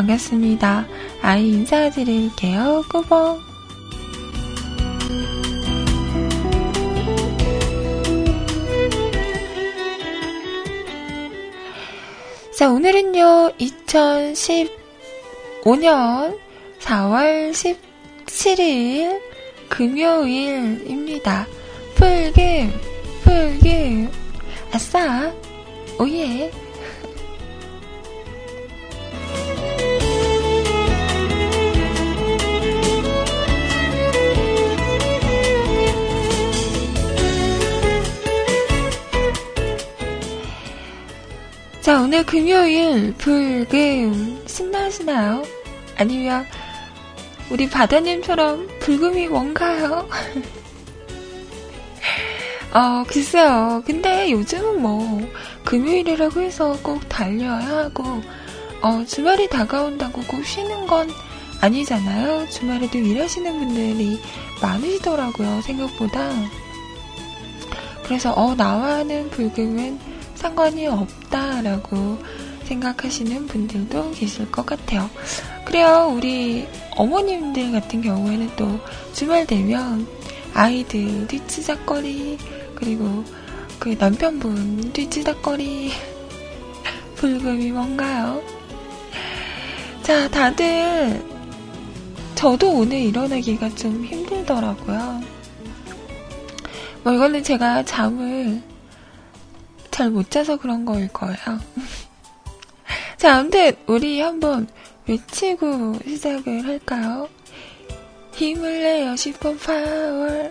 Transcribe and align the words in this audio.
반갑습니다. 0.00 0.86
아이 1.20 1.48
인사드릴게요. 1.48 2.82
꾸벅. 2.90 3.38
자, 12.56 12.70
오늘은요, 12.70 13.52
2015년 13.58 16.38
4월 16.78 17.50
17일 17.52 19.20
금요일입니다. 19.68 21.46
풀금, 21.94 22.72
풀금, 23.22 24.10
아싸, 24.72 25.30
오예. 25.98 26.69
자, 41.90 42.00
오늘 42.00 42.24
금요일 42.24 43.12
불금 43.18 44.44
신나시나요? 44.46 45.42
아니면 45.96 46.46
우리 47.50 47.68
바다님처럼 47.68 48.68
불금이 48.78 49.26
뭔가요? 49.26 50.08
어, 52.72 53.02
글쎄요. 53.08 53.82
근데 53.84 54.30
요즘은 54.30 54.80
뭐, 54.80 55.20
금요일이라고 55.64 56.40
해서 56.42 56.78
꼭 56.80 57.08
달려야 57.08 57.58
하고, 57.58 58.22
어, 58.82 59.04
주말이 59.04 59.48
다가온다고 59.48 60.22
꼭 60.28 60.46
쉬는 60.46 60.86
건 60.86 61.10
아니잖아요. 61.60 62.48
주말에도 62.50 62.98
일하시는 62.98 63.52
분들이 63.58 64.20
많으시더라고요, 64.62 65.60
생각보다. 65.62 66.30
그래서, 68.04 68.32
어, 68.34 68.54
나와는 68.54 69.30
불금은 69.30 70.09
상관이 70.40 70.86
없다라고 70.86 72.18
생각하시는 72.64 73.46
분들도 73.46 74.12
계실 74.12 74.50
것 74.50 74.64
같아요. 74.64 75.10
그래요, 75.66 76.10
우리 76.16 76.66
어머님들 76.96 77.72
같은 77.72 78.00
경우에는 78.00 78.50
또 78.56 78.80
주말 79.12 79.46
되면 79.46 80.06
아이들 80.54 81.26
뒤치작거리, 81.26 82.38
그리고 82.74 83.22
그 83.78 83.94
남편분 83.98 84.92
뒤치작거리, 84.94 85.90
불금이 87.16 87.70
뭔가요? 87.72 88.42
자, 90.02 90.26
다들, 90.30 91.22
저도 92.34 92.70
오늘 92.78 92.98
일어나기가 92.98 93.68
좀 93.74 94.06
힘들더라고요. 94.06 95.22
뭐, 97.02 97.12
이거는 97.12 97.42
제가 97.42 97.84
잠을 97.84 98.62
잘 99.90 100.10
못 100.10 100.30
자서 100.30 100.56
그런 100.56 100.84
거일 100.84 101.08
거예요. 101.08 101.36
자, 103.16 103.36
아무튼 103.38 103.72
우리 103.86 104.20
한번 104.20 104.68
외치고 105.06 105.98
시작을 106.04 106.66
할까요? 106.66 107.28
힘을 108.34 108.82
내요 108.82 109.16
슈퍼 109.16 109.54
파워. 109.56 110.50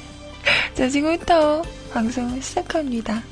자, 0.74 0.88
지금부터 0.88 1.62
방송을 1.92 2.42
시작합니다. 2.42 3.22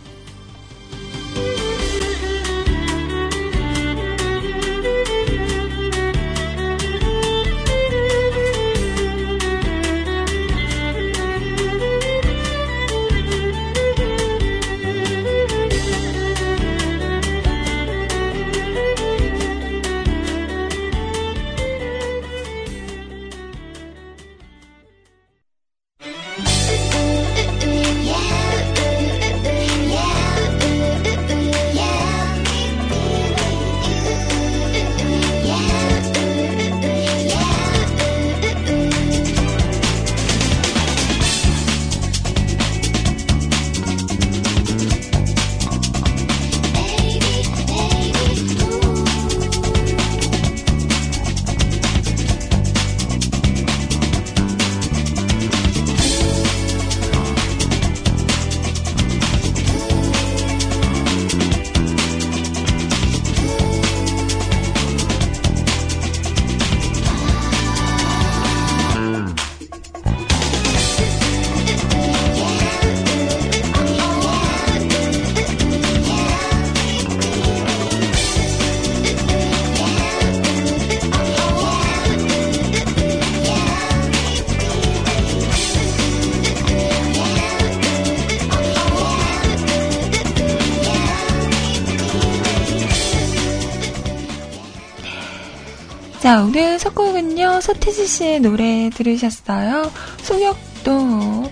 자, 96.32 96.43
오늘 96.44 96.79
첫 96.79 96.94
곡은요, 96.94 97.61
서태지 97.61 98.06
씨의 98.06 98.40
노래 98.40 98.88
들으셨어요. 98.88 99.93
소역도 100.23 101.50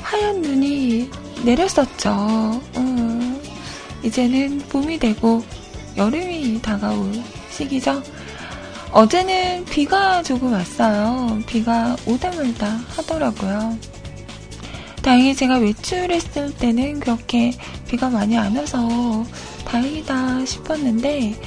하얀 0.00 0.40
눈이 0.40 1.10
내렸었죠. 1.44 2.62
음, 2.78 3.42
이제는 4.02 4.60
봄이 4.70 4.98
되고 5.00 5.44
여름이 5.98 6.62
다가올 6.62 7.12
시기죠. 7.50 8.02
어제는 8.90 9.66
비가 9.66 10.22
조금 10.22 10.50
왔어요. 10.50 11.38
비가 11.46 11.94
오다 12.06 12.30
말다 12.30 12.68
하더라고요. 12.96 13.76
다행히 15.02 15.34
제가 15.34 15.58
외출했을 15.58 16.54
때는 16.54 17.00
그렇게 17.00 17.52
비가 17.86 18.08
많이 18.08 18.38
안 18.38 18.56
와서 18.56 19.26
다행이다 19.66 20.46
싶었는데, 20.46 21.38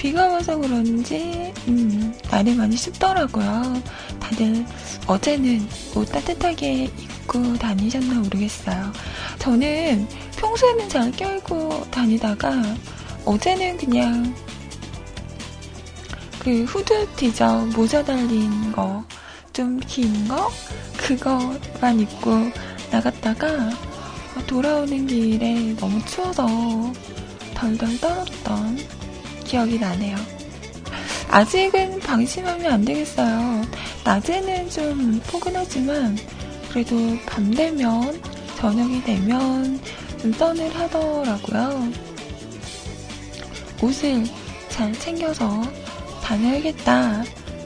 비가 0.00 0.28
와서 0.28 0.56
그런지 0.56 1.52
음, 1.68 2.14
날이 2.30 2.54
많이 2.54 2.74
춥더라고요. 2.74 3.82
다들 4.18 4.64
어제는 5.06 5.68
옷 5.94 6.10
따뜻하게 6.10 6.84
입고 6.84 7.58
다니셨나 7.58 8.14
모르겠어요. 8.20 8.92
저는 9.38 10.08
평소에는 10.38 10.88
잘 10.88 11.12
껴입고 11.12 11.90
다니다가 11.90 12.50
어제는 13.26 13.76
그냥 13.76 14.34
그 16.38 16.64
후드티죠. 16.64 17.68
모자 17.76 18.02
달린 18.02 18.72
거, 18.72 19.04
좀 19.52 19.78
긴 19.80 20.26
거, 20.26 20.50
그거만 20.96 22.00
입고 22.00 22.50
나갔다가 22.90 23.68
돌아오는 24.46 25.06
길에 25.06 25.76
너무 25.76 26.02
추워서 26.06 26.46
덜덜 27.54 28.00
떨었던 28.00 28.78
기억이 29.50 29.80
나네요. 29.80 30.16
아직은 31.28 31.98
방심하면 31.98 32.72
안 32.72 32.84
되겠어요. 32.84 33.62
낮에는 34.04 34.70
좀 34.70 35.20
포근하지만 35.26 36.16
그래도 36.70 36.96
밤 37.26 37.50
되면 37.52 38.22
저녁이 38.56 39.02
되면 39.02 39.80
좀 40.20 40.30
떠늘하더라고요. 40.30 41.92
옷을 43.82 44.24
잘 44.68 44.92
챙겨서 44.92 45.62
다녀야겠다 46.22 47.24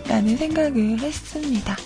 라는 0.08 0.36
생각을 0.38 0.98
했습니다. 1.00 1.76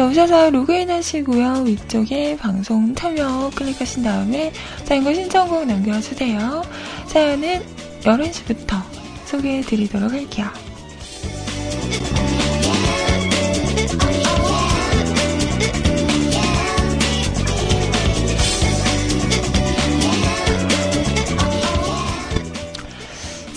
자, 0.00 0.06
오셔서 0.06 0.48
로그인 0.48 0.90
하시고요. 0.90 1.64
위쪽에 1.66 2.34
방송 2.38 2.94
참여 2.94 3.50
클릭하신 3.54 4.02
다음에 4.02 4.50
사연과 4.84 5.12
신청곡 5.12 5.66
남겨주세요. 5.66 6.62
사연은 7.04 7.62
11시부터 8.00 8.82
소개해 9.26 9.60
드리도록 9.60 10.10
할게요. 10.10 10.69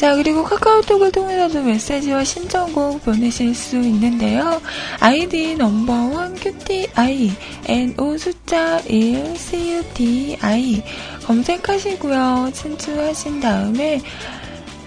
자, 0.03 0.15
그리고 0.15 0.43
카카오톡을 0.43 1.13
통해서도 1.13 1.63
메시지와 1.63 2.25
신청곡 2.25 3.05
보내실 3.05 3.55
수 3.55 3.77
있는데요. 3.77 4.61
아이디 4.99 5.55
넘버원 5.55 6.35
QTI, 6.35 7.31
NO 7.67 8.17
숫자 8.17 8.81
1, 8.81 9.33
CUTI 9.37 10.83
검색하시고요. 11.25 12.51
친추하신 12.53 13.39
다음에 13.39 14.01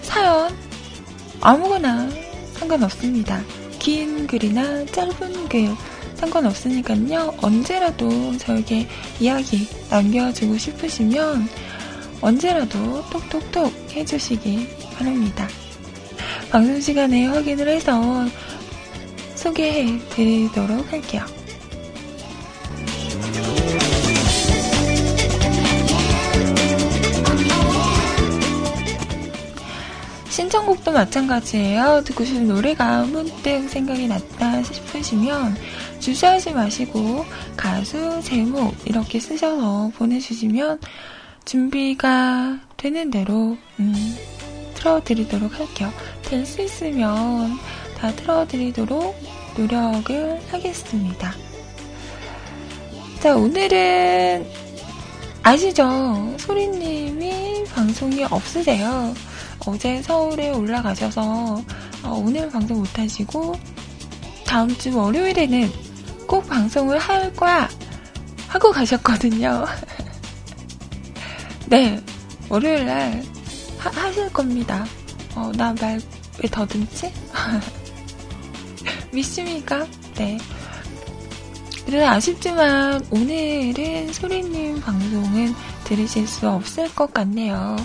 사연 0.03 0.55
아무거나 1.41 2.11
상관없습니다. 2.59 3.43
긴 3.79 4.27
글이나 4.27 4.85
짧은 4.85 5.49
글 5.49 5.75
상관없으니까요. 6.17 7.33
언제라도 7.41 8.37
저에게 8.37 8.87
이야기 9.19 9.67
남겨주고 9.89 10.59
싶으시면 10.59 11.49
언제라도 12.21 13.03
톡톡톡 13.09 13.73
해주시기 13.93 14.86
바랍니다. 14.99 15.49
방송 16.51 16.81
시간에 16.81 17.27
확인을 17.27 17.69
해서 17.69 18.25
소개해 19.35 19.99
드리도록 20.11 20.93
할게요. 20.93 21.25
신청곡도 30.31 30.93
마찬가지예요. 30.93 32.03
듣고 32.05 32.25
싶은 32.25 32.47
노래가 32.47 33.05
문득 33.05 33.69
생각이 33.69 34.07
났다 34.07 34.63
싶으시면 34.63 35.57
주저하지 35.99 36.53
마시고 36.53 37.25
가수, 37.57 38.21
제목 38.23 38.75
이렇게 38.85 39.19
쓰셔서 39.19 39.93
보내주시면 39.97 40.81
준비가 41.47 42.61
되는 42.77 43.11
대로 43.11 43.57
음, 43.81 44.17
틀어드리도록 44.87 45.59
할게요. 45.59 45.93
될 46.23 46.47
수 46.47 46.63
있으면 46.63 47.59
다 47.99 48.13
틀어드리도록 48.13 49.21
노력을 49.57 50.41
하겠습니다. 50.51 51.35
자, 53.21 53.35
오늘은 53.35 54.47
아시죠? 55.43 56.37
소리님이 56.39 57.65
방송이 57.65 58.25
없으세요. 58.25 59.13
어제 59.67 60.01
서울에 60.03 60.51
올라가셔서 60.51 61.63
어, 62.05 62.23
오늘 62.25 62.49
방송 62.49 62.79
못하시고 62.79 63.57
다음 64.47 64.69
주 64.77 64.97
월요일에는 64.97 65.69
꼭 66.29 66.47
방송을 66.47 66.99
할 66.99 67.33
거야 67.35 67.69
하고 68.47 68.71
가셨거든요. 68.71 69.65
네, 71.67 72.01
월요일 72.49 72.87
날 72.87 73.36
하실 73.95 74.33
겁니다. 74.33 74.85
어, 75.35 75.51
나 75.57 75.73
말 75.75 76.01
왜 76.43 76.49
더듬지? 76.51 77.13
믿습니까? 79.13 79.87
네. 80.17 80.39
그래서 81.87 82.07
아쉽지만 82.09 83.05
오늘은 83.11 84.13
소리님 84.13 84.81
방송은 84.81 85.55
들으실 85.85 86.27
수 86.27 86.49
없을 86.49 86.93
것 86.95 87.15
같네요. 87.15 87.77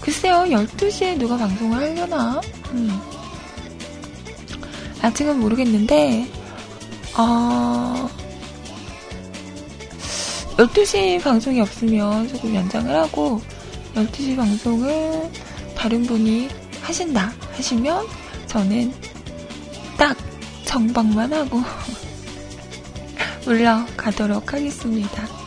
글쎄요, 0.00 0.44
12시에 0.48 1.18
누가 1.18 1.36
방송을 1.36 1.78
하려나? 1.78 2.40
음. 2.72 2.98
아직은 5.02 5.38
모르겠는데, 5.38 6.26
어, 7.18 8.08
12시 10.56 11.22
방송이 11.22 11.60
없으면 11.60 12.28
조금 12.28 12.54
연장을 12.54 12.92
하고, 12.96 13.42
12시 13.94 14.36
방송을 14.36 15.30
다른 15.76 16.02
분이 16.04 16.48
하신다 16.82 17.32
하시면 17.52 18.06
저는 18.46 18.92
딱 19.96 20.16
정방만 20.64 21.32
하고 21.32 21.62
물러가도록 23.44 24.52
하겠습니다. 24.52 25.37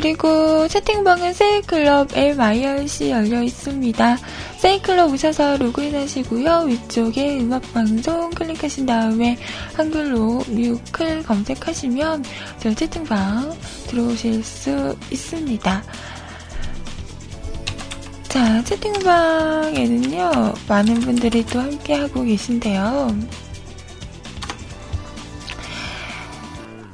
그리고 0.00 0.68
채팅방은 0.68 1.32
세이클럽 1.32 2.16
MIRC 2.16 3.10
열려 3.10 3.42
있습니다. 3.42 4.16
세이클럽 4.58 5.12
오셔서 5.12 5.56
로그인 5.56 5.92
하시고요. 5.92 6.66
위쪽에 6.68 7.40
음악방송 7.40 8.30
클릭하신 8.30 8.86
다음에 8.86 9.36
한글로 9.74 10.44
뮤클 10.46 11.24
검색하시면 11.24 12.24
저 12.60 12.72
채팅방 12.72 13.58
들어오실 13.88 14.44
수 14.44 14.96
있습니다. 15.10 15.82
자, 18.28 18.62
채팅방에는요, 18.62 20.30
많은 20.68 20.94
분들이 21.00 21.44
또 21.44 21.58
함께하고 21.58 22.22
계신데요. 22.22 23.18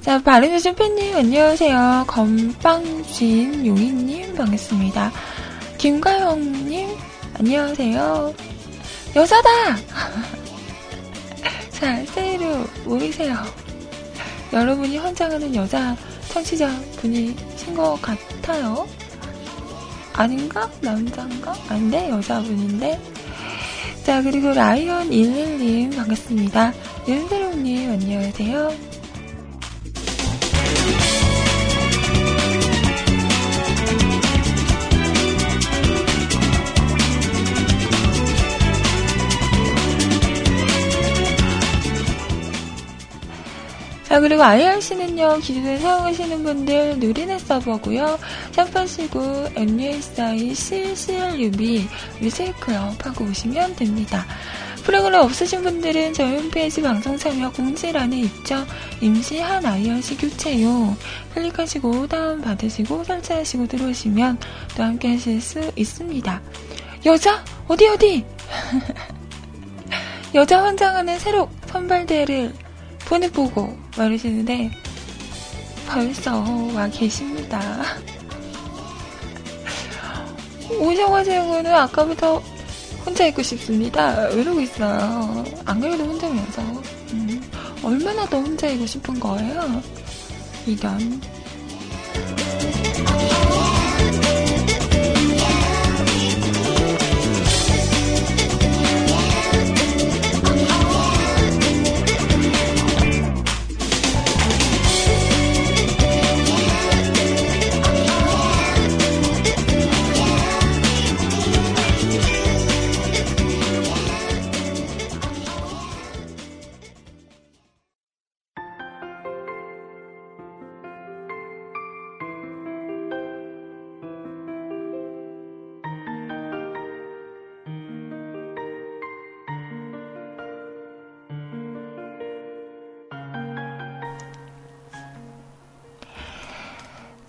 자, 0.04 0.22
바른요즘 0.22 0.74
팬님, 0.74 1.16
안녕하세요. 1.16 2.04
건빵진 2.06 3.66
용인님, 3.66 4.34
반갑습니다. 4.34 5.10
김가영님, 5.78 6.94
안녕하세요. 7.38 8.34
여자다! 9.16 9.48
자, 11.72 12.04
세이로 12.04 12.66
모이세요. 12.84 13.34
여러분이 14.52 14.98
환장하는 14.98 15.54
여자 15.54 15.96
청취자 16.28 16.68
분이신 16.98 17.74
것 17.74 17.98
같아요. 18.02 18.86
아닌가? 20.12 20.70
남자인가? 20.82 21.54
아닌데? 21.66 22.10
여자분인데? 22.10 23.00
자, 24.04 24.20
그리고 24.20 24.48
라이언11님, 24.48 25.96
반갑습니다. 25.96 26.74
윤세롱님, 27.08 27.90
안녕하세요. 27.90 28.93
자, 44.14 44.20
그리고 44.20 44.44
IRC는요, 44.44 45.38
기존에 45.38 45.76
사용하시는 45.78 46.44
분들 46.44 47.00
누리넷 47.00 47.40
서버고요 47.48 48.16
샵하시고 48.52 49.48
MUSI 49.56 50.54
CCLUB 50.54 51.88
뮤직클럽 52.20 53.04
하고 53.04 53.24
오시면 53.24 53.74
됩니다. 53.74 54.24
프로그램 54.84 55.20
없으신 55.20 55.64
분들은 55.64 56.12
저희 56.12 56.36
홈페이지 56.36 56.80
방송 56.80 57.18
참여 57.18 57.50
공지란에 57.50 58.20
있죠. 58.20 58.64
임시한 59.00 59.66
IRC 59.66 60.18
교체용 60.18 60.96
클릭하시고 61.34 62.06
다운받으시고 62.06 63.02
설치하시고 63.02 63.66
들어오시면 63.66 64.38
또 64.76 64.84
함께 64.84 65.08
하실 65.14 65.40
수 65.40 65.72
있습니다. 65.74 66.40
여자? 67.04 67.44
어디 67.66 67.88
어디? 67.88 68.24
여자 70.36 70.62
환장하는 70.62 71.18
새로 71.18 71.50
선발대회를 71.66 72.63
폰을 73.06 73.30
보고 73.30 73.76
막 73.96 74.06
이러시는데 74.06 74.70
벌써 75.86 76.38
와 76.74 76.88
계십니다. 76.88 77.60
오정화생은 80.80 81.66
아까부터 81.66 82.42
혼자 83.04 83.26
있고 83.26 83.42
싶습니다. 83.42 84.28
이러고 84.30 84.60
있어요. 84.60 85.44
안 85.64 85.80
그래도 85.80 86.04
혼자면서. 86.04 86.62
음, 87.12 87.40
얼마나 87.82 88.24
더 88.26 88.38
혼자 88.40 88.66
있고 88.68 88.86
싶은 88.86 89.20
거예요? 89.20 89.82
이건. 90.66 91.20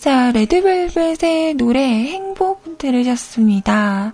자, 0.06 0.32
레드벨벳의 0.34 1.56
노래 1.56 1.82
행복 1.82 2.78
들으셨습니다. 2.78 4.14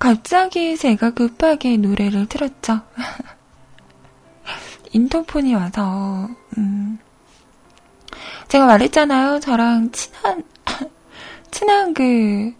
갑자기 0.00 0.76
제가 0.76 1.12
급하게 1.12 1.76
노래를 1.76 2.26
틀었죠. 2.26 2.80
인터폰이 4.90 5.54
와서, 5.54 6.28
음. 6.58 6.98
제가 8.48 8.66
말했잖아요. 8.66 9.38
저랑 9.38 9.92
친한, 9.92 10.42
친한 11.52 11.94
그, 11.94 12.52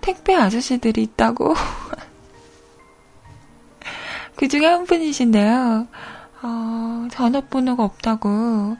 택배 0.00 0.34
아저씨들이 0.34 1.04
있다고. 1.04 1.54
그 4.34 4.48
중에 4.48 4.66
한 4.66 4.86
분이신데요. 4.86 5.86
어, 6.42 7.08
전화번호가 7.12 7.84
없다고 7.84 8.76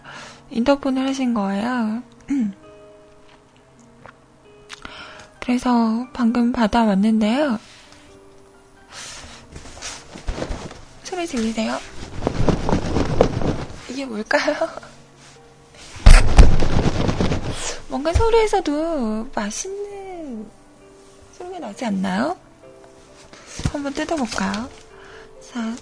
인터폰을 0.50 1.06
하신 1.06 1.34
거예요. 1.34 2.02
그래서 5.42 6.06
방금 6.12 6.52
받아왔는데요. 6.52 7.58
소리 11.02 11.26
들리세요? 11.26 11.78
이게 13.90 14.06
뭘까요? 14.06 14.54
뭔가 17.90 18.12
소리에서도 18.12 19.30
맛있는 19.34 20.46
소리가 21.36 21.58
나지 21.58 21.86
않나요? 21.86 22.36
한번 23.72 23.92
뜯어볼까요? 23.92 24.70
자, 25.52 25.74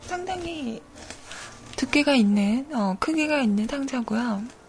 상당히 0.00 0.80
두께가 1.76 2.14
있는, 2.14 2.66
어, 2.74 2.96
크기가 2.98 3.40
있는 3.40 3.68
상자고요. 3.68 4.63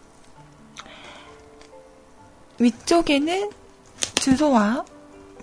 위쪽에는 2.60 3.52
주소와 4.16 4.86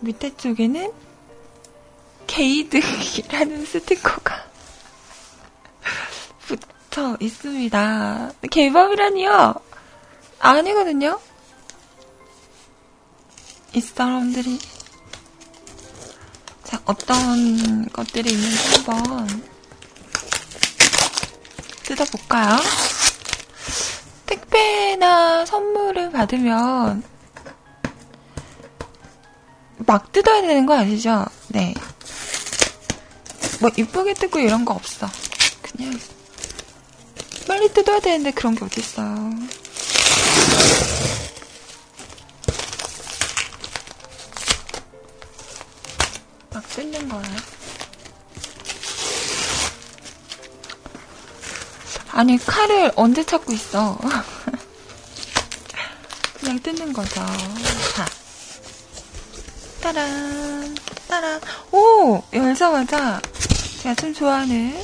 밑에 0.00 0.36
쪽에는 0.36 0.92
게이득이라는 2.26 3.66
스티커가 3.66 4.44
붙어 6.46 7.16
있습니다. 7.20 8.32
개밥이라니요? 8.50 9.54
아니거든요? 10.38 11.20
이 13.74 13.80
사람들이 13.80 14.58
자, 16.64 16.80
어떤 16.84 17.88
것들이 17.88 18.32
있는지 18.32 18.82
한번 18.86 19.42
뜯어볼까요? 21.84 22.56
택배나 24.52 25.46
선물을 25.46 26.12
받으면 26.12 27.02
막 29.78 30.12
뜯어야 30.12 30.42
되는 30.42 30.66
거 30.66 30.76
아시죠? 30.76 31.24
네. 31.48 31.74
뭐 33.60 33.70
이쁘게 33.76 34.14
뜯고 34.14 34.38
이런 34.38 34.64
거 34.64 34.74
없어. 34.74 35.08
그냥 35.62 35.98
빨리 37.48 37.68
뜯어야 37.72 37.98
되는데 38.00 38.30
그런 38.30 38.54
게 38.54 38.64
어딨어요. 38.64 39.32
막 46.52 46.68
뜯는 46.68 47.08
거예요. 47.08 47.61
아니, 52.12 52.36
칼을 52.36 52.92
언제 52.94 53.24
찾고 53.24 53.52
있어? 53.54 53.98
그냥 56.38 56.60
뜯는 56.60 56.92
거죠. 56.92 57.14
자. 57.94 58.06
따란, 59.80 60.74
따란. 61.08 61.40
오! 61.70 62.22
열자마자 62.32 63.20
제가 63.80 63.94
좀 63.94 64.12
좋아하는 64.12 64.76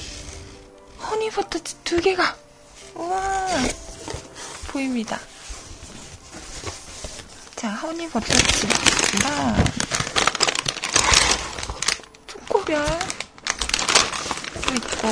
허니버터칩 1.03 1.85
두 1.85 2.01
개가, 2.01 2.35
우와! 2.95 3.47
보입니다. 4.69 5.21
자, 7.57 7.69
허니버터칩이랑 7.71 9.65
초코별 12.27 12.85
또 14.67 14.75
있고, 14.75 15.09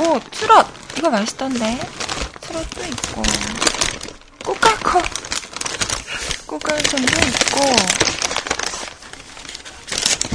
오, 0.00 0.18
트롯! 0.30 0.66
이거 0.96 1.10
맛있던데. 1.10 1.78
트롯도 2.40 2.84
있고. 2.86 3.22
꽃갈콘! 4.42 5.02
꽃갈콘도 6.46 7.12
있고. 7.28 7.60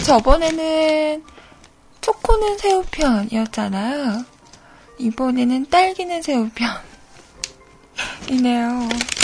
저번에는 0.06 1.24
초코는 2.00 2.60
새우편이었잖아요. 2.60 4.24
이번에는 5.00 5.68
딸기는 5.72 6.22
새우편이네요. 6.22 6.80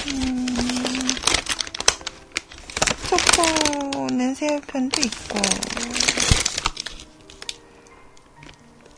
음, 0.07 0.48
초코는 3.07 4.33
새우편도 4.33 5.01
있고. 5.01 5.39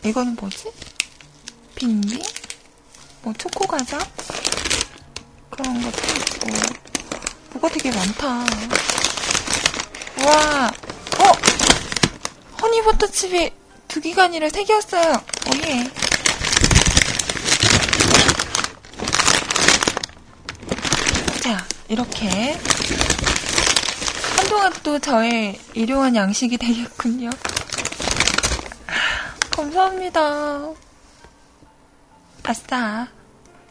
이거는 0.06 0.38
뭐지? 0.40 0.72
빙빙? 1.84 2.24
뭐 3.24 3.34
초코 3.38 3.68
과자? 3.68 4.00
그런 5.50 5.82
것도 5.82 5.98
있고. 6.16 6.48
뭐가 7.52 7.68
되게 7.68 7.92
많다. 7.92 8.46
와 10.26 10.72
어! 11.20 11.32
허니버터칩이 12.62 13.52
두 13.90 14.00
개가 14.00 14.24
아니라 14.24 14.48
세 14.48 14.64
개였어요 14.64 15.12
오예 15.52 15.92
자 21.42 21.68
이렇게. 21.90 22.58
한동안 24.38 24.72
또 24.84 25.00
저의 25.00 25.60
일용한 25.74 26.16
양식이 26.16 26.58
되겠군요. 26.58 27.30
감사합니다 29.52 30.83
아싸. 32.44 33.08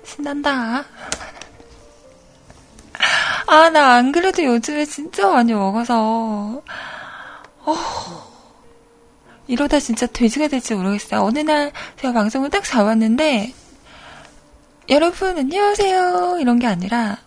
신난다. 0.04 0.84
아, 3.46 3.70
나 3.70 3.94
안 3.96 4.12
그래도 4.12 4.42
요즘에 4.44 4.84
진짜 4.86 5.28
많이 5.28 5.52
먹어서, 5.52 6.62
어, 7.64 7.76
이러다 9.46 9.78
진짜 9.80 10.06
돼지가 10.06 10.48
될지 10.48 10.74
모르겠어요. 10.74 11.22
어느 11.22 11.40
날 11.40 11.72
제가 12.00 12.12
방송을 12.14 12.50
딱 12.50 12.64
잡았는데, 12.64 13.52
여러분, 14.88 15.38
안녕하세요. 15.38 16.38
이런 16.40 16.58
게 16.58 16.66
아니라, 16.66 17.18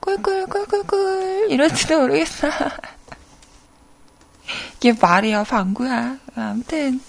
꿀꿀꿀꿀꿀, 0.00 1.46
이럴지도 1.50 2.00
모르겠어. 2.00 2.48
이게 4.78 4.94
말이야, 5.00 5.44
방구야. 5.44 6.16
아무튼, 6.36 7.00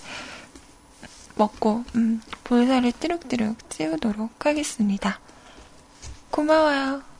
먹고 1.41 1.83
음, 1.95 2.21
볼살을 2.43 2.91
띠룩띠룩 2.91 3.69
찌우도록 3.69 4.45
하겠습니다. 4.45 5.19
고마워요. 6.29 7.10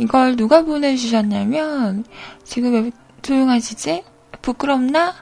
이걸 0.00 0.34
누가 0.34 0.62
보내주셨냐면, 0.62 2.06
지금 2.42 2.72
왜 2.72 2.90
조용하시지? 3.20 4.02
부끄럽나? 4.40 5.14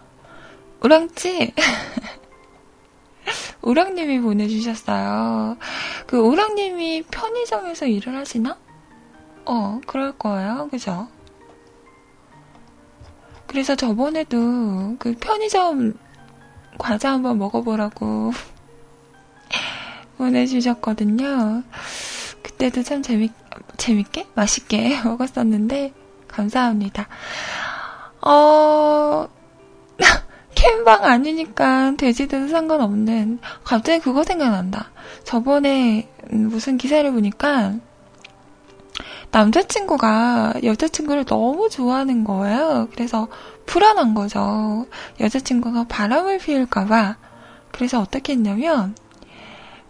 우랑찌? 0.80 1.52
우랑님이 3.60 4.20
보내주셨어요. 4.20 5.56
그 6.06 6.18
우랑님이 6.18 7.02
편의점에서 7.10 7.86
일을 7.86 8.14
하시나? 8.14 8.56
어, 9.44 9.80
그럴 9.84 10.16
거예요. 10.16 10.68
그죠? 10.70 11.08
그래서 13.48 13.74
저번에도 13.74 14.94
그 15.00 15.16
편의점 15.18 15.94
과자 16.78 17.12
한번 17.12 17.38
먹어보라고 17.38 18.30
보내주셨거든요. 20.18 21.64
그때도 22.42 22.84
참 22.84 23.02
재밌, 23.02 23.32
재밌게? 23.76 24.26
맛있게 24.34 25.00
먹었었는데, 25.04 25.92
감사합니다. 26.28 27.08
어, 28.20 29.28
캠방 30.54 31.04
아니니까 31.04 31.94
돼지든 31.96 32.48
상관없는, 32.48 33.38
갑자기 33.64 34.00
그거 34.00 34.24
생각난다. 34.24 34.90
저번에 35.24 36.08
무슨 36.30 36.78
기사를 36.78 37.10
보니까, 37.10 37.74
남자친구가 39.30 40.54
여자친구를 40.62 41.24
너무 41.24 41.68
좋아하는 41.68 42.24
거예요. 42.24 42.88
그래서 42.92 43.28
불안한 43.66 44.14
거죠. 44.14 44.86
여자친구가 45.20 45.84
바람을 45.88 46.38
피울까봐. 46.38 47.16
그래서 47.70 48.00
어떻게 48.00 48.32
했냐면, 48.32 48.96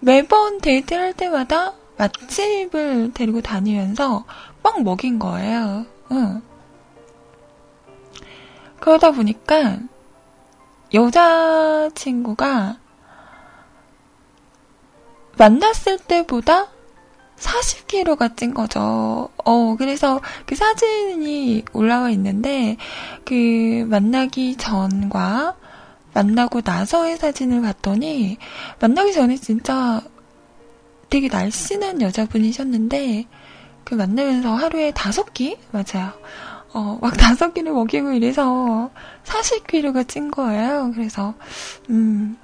매번 0.01 0.61
데이트를 0.61 1.03
할 1.03 1.13
때마다 1.13 1.73
맛집을 1.99 3.13
데리고 3.13 3.41
다니면서 3.41 4.25
막 4.63 4.83
먹인 4.83 5.19
거예요. 5.19 5.85
응. 6.13 6.43
그러다 8.81 9.11
보니까 9.11 9.79
여자친구가 10.95 12.79
만났을 15.37 15.99
때보다 15.99 16.69
40kg가 17.39 18.37
찐 18.37 18.53
거죠. 18.55 19.31
어, 19.45 19.77
그래서 19.77 20.21
그 20.47 20.57
사진이 20.57 21.65
올라와 21.73 22.11
있는데, 22.11 22.77
그 23.25 23.87
만나기 23.89 24.57
전과 24.57 25.55
만나고 26.15 26.63
나서의 26.65 27.17
사진을 27.17 27.63
봤더니, 27.63 28.39
만나기 28.81 29.13
전에 29.13 29.37
진짜 29.37 30.03
되게 31.11 31.29
날씬한 31.29 32.03
여자분이셨는데, 32.03 33.27
그 33.85 33.94
만나면서 33.94 34.55
하루에 34.55 34.90
다섯 34.92 35.33
끼? 35.33 35.57
맞아요. 35.71 36.12
어, 36.73 36.99
막 37.01 37.16
다섯 37.16 37.55
끼를 37.55 37.73
먹이고 37.73 38.12
이래서 38.12 38.90
40kg가 39.25 40.07
찐 40.07 40.31
거예요. 40.31 40.92
그래서, 40.94 41.35
음, 41.90 42.37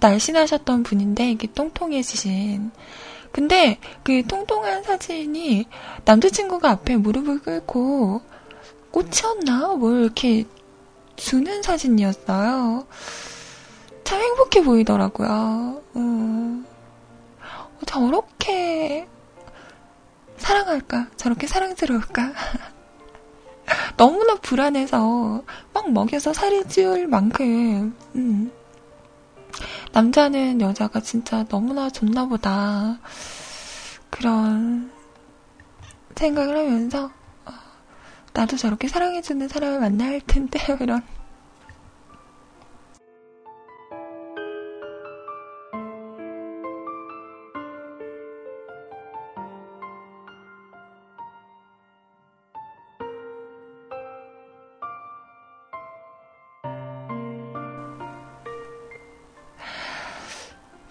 날씬하셨던 0.00 0.82
분인데, 0.84 1.30
이게 1.30 1.48
똥통해지신, 1.52 2.70
근데 3.32 3.78
그 4.02 4.22
통통한 4.26 4.82
사진이 4.82 5.66
남자친구가 6.04 6.70
앞에 6.70 6.96
무릎을 6.98 7.40
꿇고 7.40 8.20
꽃이었나? 8.90 9.74
뭘 9.74 10.02
이렇게 10.02 10.44
주는 11.16 11.62
사진이었어요. 11.62 12.86
참 14.04 14.20
행복해 14.20 14.62
보이더라고요. 14.62 15.82
음, 15.96 16.66
저렇게 17.86 19.08
사랑할까? 20.36 21.08
저렇게 21.16 21.46
사랑스러울까? 21.46 22.32
너무나 23.96 24.34
불안해서 24.36 25.42
막 25.72 25.90
먹여서 25.92 26.32
살이 26.32 26.64
찌울 26.66 27.06
만큼, 27.06 27.96
음, 28.14 28.50
남자는 29.92 30.60
여자가 30.60 31.00
진짜 31.00 31.44
너무나 31.44 31.90
좋나 31.90 32.26
보다. 32.26 32.98
그런 34.10 34.90
생각을 36.16 36.56
하면서, 36.56 37.06
어, 37.44 37.52
나도 38.32 38.56
저렇게 38.56 38.88
사랑해주는 38.88 39.48
사람을 39.48 39.80
만나야 39.80 40.10
할 40.10 40.20
텐데, 40.20 40.58
이런. 40.80 41.02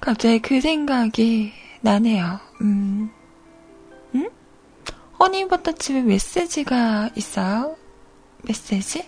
갑자기 0.01 0.39
그 0.39 0.59
생각이 0.59 1.53
나네요. 1.81 2.39
음. 2.61 3.11
음? 4.15 4.29
허니버터칩에 5.19 6.01
메시지가 6.01 7.11
있어요? 7.15 7.77
메시지? 8.41 9.05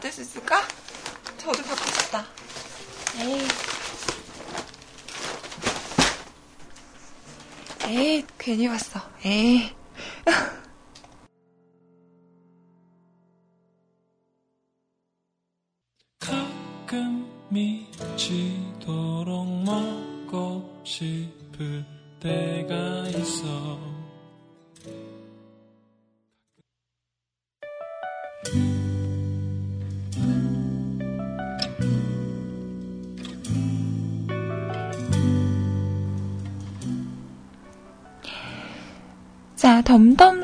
저주 0.00 0.12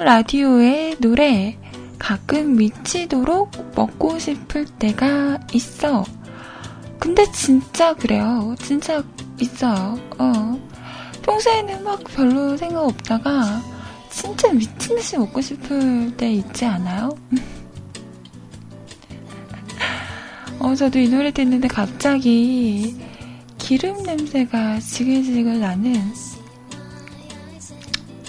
라디오의 0.02 0.96
노래 0.98 1.56
가끔 1.98 2.56
미치도록 2.56 3.74
먹고 3.76 4.18
싶을 4.18 4.64
때가 4.64 5.38
있어. 5.52 6.04
근데 6.98 7.24
진짜 7.32 7.94
그래요. 7.94 8.54
진짜 8.58 9.04
있어요. 9.40 9.98
어. 10.18 10.58
평소에는 11.22 11.84
막 11.84 12.02
별로 12.04 12.56
생각 12.56 12.82
없다가 12.82 13.62
진짜 14.10 14.52
미친 14.52 14.96
듯이 14.96 15.16
먹고 15.16 15.40
싶을 15.40 16.16
때 16.16 16.32
있지 16.32 16.64
않아요? 16.64 17.16
어, 20.58 20.74
저도 20.74 20.98
이 20.98 21.08
노래 21.08 21.30
듣는데 21.30 21.68
갑자기 21.68 22.96
기름 23.58 24.02
냄새가 24.02 24.80
지글지글 24.80 25.60
나는 25.60 26.12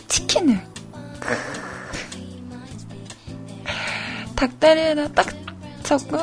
치킨을 0.08 0.73
때려다 4.64 5.10
딱 5.10 5.28
잡고 5.84 6.18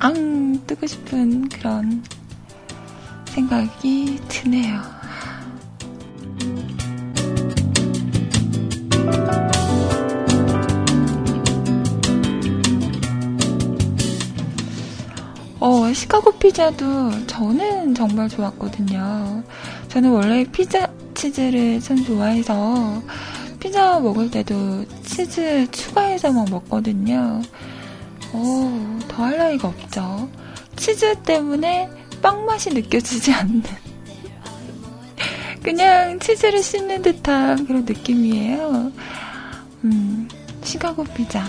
앙 0.00 0.66
뜨고 0.66 0.86
싶은 0.86 1.48
그런 1.48 2.04
생각이 3.24 4.20
드네요. 4.28 4.82
어, 15.58 15.90
시카고 15.94 16.32
피자도 16.32 17.26
저는 17.26 17.94
정말 17.94 18.28
좋았거든요. 18.28 19.42
저는 19.88 20.10
원래 20.10 20.44
피자 20.52 20.86
치즈를 21.14 21.80
참 21.80 22.04
좋아해서 22.04 23.02
피자 23.70 24.00
먹을 24.00 24.28
때도 24.28 24.84
치즈 25.04 25.70
추가해서 25.70 26.32
막 26.32 26.50
먹거든요. 26.50 27.40
오, 28.32 28.68
더할 29.06 29.38
나위가 29.38 29.68
없죠. 29.68 30.28
치즈 30.74 31.22
때문에 31.22 31.88
빵 32.20 32.44
맛이 32.44 32.70
느껴지지 32.70 33.32
않는. 33.32 33.62
그냥 35.62 36.18
치즈를 36.18 36.60
씹는 36.60 37.02
듯한 37.02 37.64
그런 37.64 37.84
느낌이에요. 37.84 38.90
음, 39.84 40.28
시카고 40.64 41.04
피자. 41.04 41.44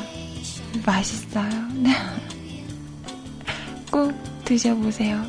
맛있어요. 0.85 1.49
꼭 3.91 4.13
드셔보세요. 4.45 5.25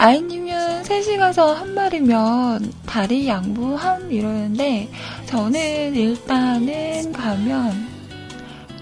아이님은 0.00 0.84
셋이 0.84 1.18
가서 1.18 1.52
한 1.52 1.74
마리면 1.74 2.72
다리 2.86 3.28
양보함 3.28 4.10
이러는데 4.10 4.88
저는 5.26 5.94
일단은 5.94 7.12
가면 7.12 7.86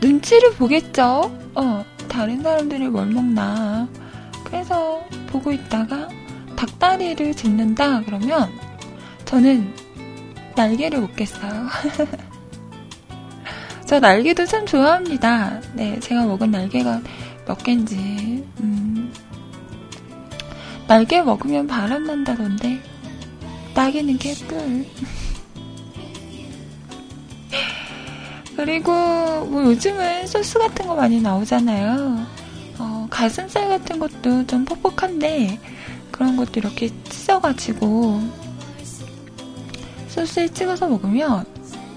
눈치를 0.01 0.53
보겠죠. 0.53 1.37
어, 1.57 1.85
다른 2.07 2.41
사람들이 2.41 2.87
뭘 2.87 3.07
먹나. 3.07 3.89
그래서 4.45 5.03
보고 5.27 5.51
있다가 5.51 6.09
닭다리를 6.55 7.35
집는다 7.35 8.03
그러면 8.03 8.49
저는 9.25 9.75
날개를 10.55 11.01
먹겠어요. 11.01 11.67
저 13.87 13.99
날개도 13.99 14.47
참 14.47 14.65
좋아합니다. 14.65 15.63
네, 15.75 15.99
제가 15.99 16.27
먹은 16.27 16.53
날개가 16.53 17.03
몇 17.45 17.59
개인지. 17.65 17.97
음. 18.61 19.13
날개 20.89 21.23
먹으면 21.23 21.67
바람 21.67 22.05
난다던데 22.05 22.81
따기는 23.75 24.17
개꿀. 24.19 24.87
그리고 28.57 28.91
뭐 28.91 29.65
요즘은 29.67 30.27
소스 30.27 30.59
같은 30.59 30.87
거 30.87 30.95
많이 30.97 31.21
나오잖아요. 31.21 32.27
어, 32.79 33.07
가슴살 33.11 33.69
같은 33.69 33.99
것도 33.99 34.47
좀 34.47 34.65
퍽퍽한데 34.65 35.61
그런 36.11 36.37
것도 36.37 36.53
이렇게 36.57 36.91
찢어가지고 37.05 38.23
소스에 40.09 40.49
찍어서 40.49 40.89
먹으면 40.89 41.45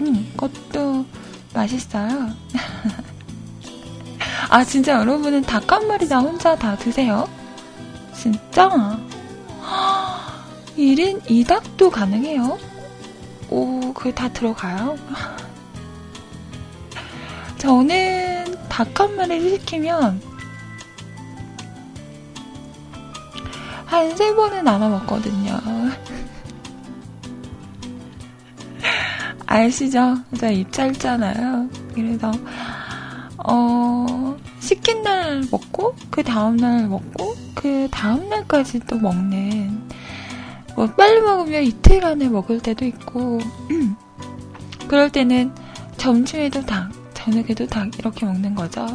음, 0.01 0.31
그것도 0.35 1.05
맛있어요. 1.53 2.29
아 4.49 4.63
진짜 4.65 4.99
여러분은 4.99 5.43
닭 5.43 5.71
한 5.71 5.87
마리 5.87 6.07
나 6.07 6.19
혼자 6.19 6.55
다 6.55 6.75
드세요? 6.75 7.27
진짜? 8.13 8.69
1인 10.77 11.21
2닭도 11.23 11.89
가능해요? 11.91 12.57
오, 13.49 13.93
그게 13.93 14.13
다 14.13 14.29
들어가요? 14.29 14.97
저는 17.57 18.55
닭 18.69 18.99
한 18.99 19.15
마리를 19.15 19.51
시키면 19.59 20.21
한 23.85 24.15
세 24.15 24.33
번은 24.33 24.63
나눠 24.63 24.89
먹거든요. 24.89 25.59
아시죠? 29.45 30.15
저입 30.39 30.71
짧잖아요. 30.71 31.69
그래서, 31.93 32.31
어, 33.37 34.35
시킨 34.71 35.03
날 35.03 35.41
먹고, 35.51 35.95
그 36.09 36.23
다음 36.23 36.55
날 36.55 36.87
먹고, 36.87 37.35
그 37.53 37.89
다음 37.91 38.29
날까지 38.29 38.79
또 38.87 38.97
먹는, 38.97 39.89
뭐, 40.77 40.87
빨리 40.95 41.19
먹으면 41.19 41.63
이틀 41.63 42.05
안에 42.05 42.29
먹을 42.29 42.61
때도 42.61 42.85
있고, 42.85 43.39
그럴 44.87 45.11
때는 45.11 45.53
점심에도 45.97 46.65
닭, 46.65 46.89
저녁에도 47.13 47.67
닭, 47.67 47.99
이렇게 47.99 48.25
먹는 48.25 48.55
거죠. 48.55 48.85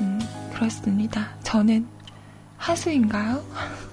음, 0.00 0.20
그렇습니다. 0.54 1.30
저는 1.42 1.84
하수인가요? 2.56 3.42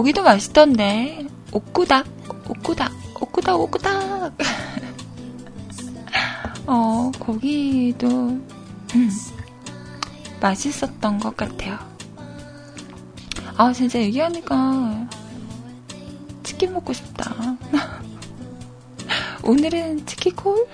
거기도 0.00 0.22
맛있던데. 0.22 1.26
옥구닭, 1.52 2.06
옥구닭, 2.48 2.90
옥구닭, 3.20 3.60
옥구닭. 3.60 4.34
어, 6.66 7.12
거기도, 7.20 8.08
음, 8.08 9.10
맛있었던 10.40 11.18
것 11.18 11.36
같아요. 11.36 11.78
아, 13.58 13.74
진짜 13.74 13.98
얘기하니까 13.98 15.06
치킨 16.44 16.72
먹고 16.72 16.94
싶다. 16.94 17.34
오늘은 19.44 20.06
치킨콜? 20.06 20.66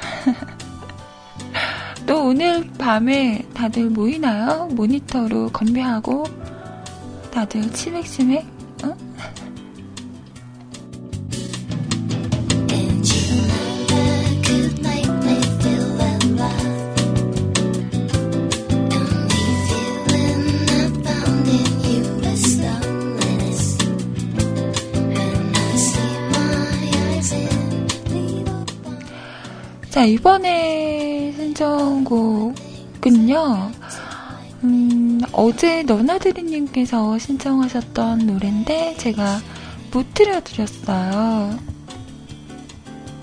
또 2.06 2.28
오늘 2.28 2.70
밤에 2.78 3.44
다들 3.54 3.90
모이나요? 3.90 4.66
모니터로 4.66 5.48
건배하고 5.48 6.26
다들 7.32 7.72
치맥치맥 7.72 8.55
자, 29.96 30.04
이번에 30.04 31.32
신청곡은요, 31.38 32.52
음, 34.64 34.95
어제 35.38 35.82
너나드리님께서 35.82 37.18
신청하셨던 37.18 38.26
노래인데, 38.26 38.96
제가 38.96 39.38
못 39.92 40.14
틀어드렸어요. 40.14 41.58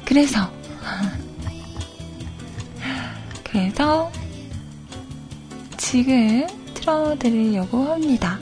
그래서, 0.05 0.47
그래서, 3.43 4.11
지금 5.77 6.45
틀어드리려고 6.75 7.85
합니다. 7.85 8.39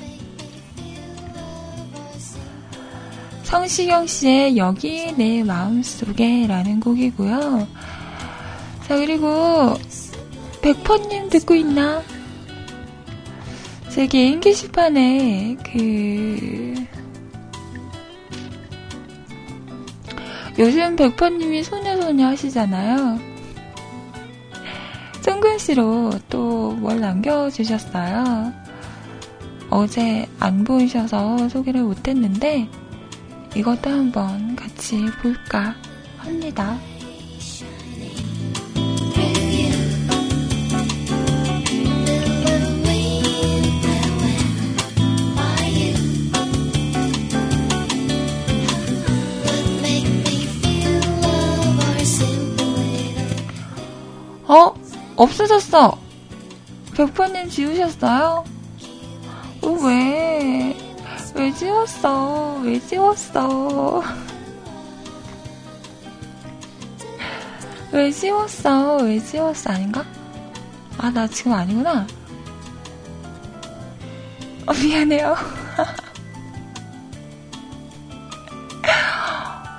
성시경 3.43 4.05
씨의 4.05 4.57
여기 4.57 5.13
내 5.13 5.43
마음속에 5.43 6.45
라는 6.45 6.81
곡이고요. 6.81 7.67
자, 8.86 8.97
그리고, 8.97 9.75
백퍼님 10.62 11.29
듣고 11.29 11.55
있나? 11.55 12.03
제 13.93 14.08
개인 14.08 14.39
게시판에, 14.39 15.58
그, 15.65 16.75
요즘 20.58 20.95
백퍼님이 20.95 21.63
소녀소녀 21.63 22.27
하시잖아요. 22.27 23.19
송글씨로 25.21 26.12
또 26.30 26.62
뭘 26.82 26.99
남겨주셨어요. 26.99 28.54
어제 29.69 30.25
안 30.39 30.63
보이셔서 30.63 31.49
소개를 31.49 31.84
못했는데, 31.84 32.67
이것도 33.56 33.89
한번 33.89 34.56
같이 34.56 35.06
볼까 35.21 35.75
합니다. 36.17 36.77
어? 54.51 54.73
없어졌어! 55.15 55.97
백퍼님 56.93 57.49
지우셨어요? 57.49 58.43
어, 59.61 59.67
왜? 59.85 60.75
왜 61.35 61.53
지웠어? 61.53 62.59
왜 62.61 62.77
지웠어? 62.77 64.03
왜 67.93 68.11
지웠어? 68.11 68.97
왜 68.97 69.19
지웠어? 69.21 69.69
아닌가? 69.69 70.03
아, 70.97 71.09
나 71.09 71.25
지금 71.27 71.53
아니구나. 71.53 72.05
어, 74.67 74.73
미안해요. 74.73 75.33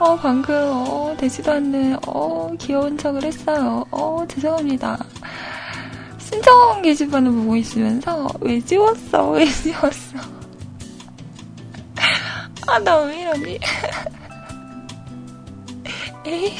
어, 0.02 0.16
방금, 0.16 0.52
어, 0.88 1.14
되지도 1.16 1.52
않는, 1.52 1.96
어, 2.08 2.50
귀여운 2.58 2.98
척을 2.98 3.22
했어요. 3.22 3.84
어, 3.92 4.24
죄송합니다. 4.28 4.98
신청 6.18 6.82
게시판을 6.82 7.30
보고 7.30 7.54
있으면서, 7.54 8.28
왜 8.40 8.58
지웠어? 8.60 9.30
왜 9.30 9.46
지웠어? 9.46 10.18
아, 12.66 12.78
나 12.80 13.04
왜 13.04 13.20
이러니? 13.22 13.60
에이. 16.26 16.52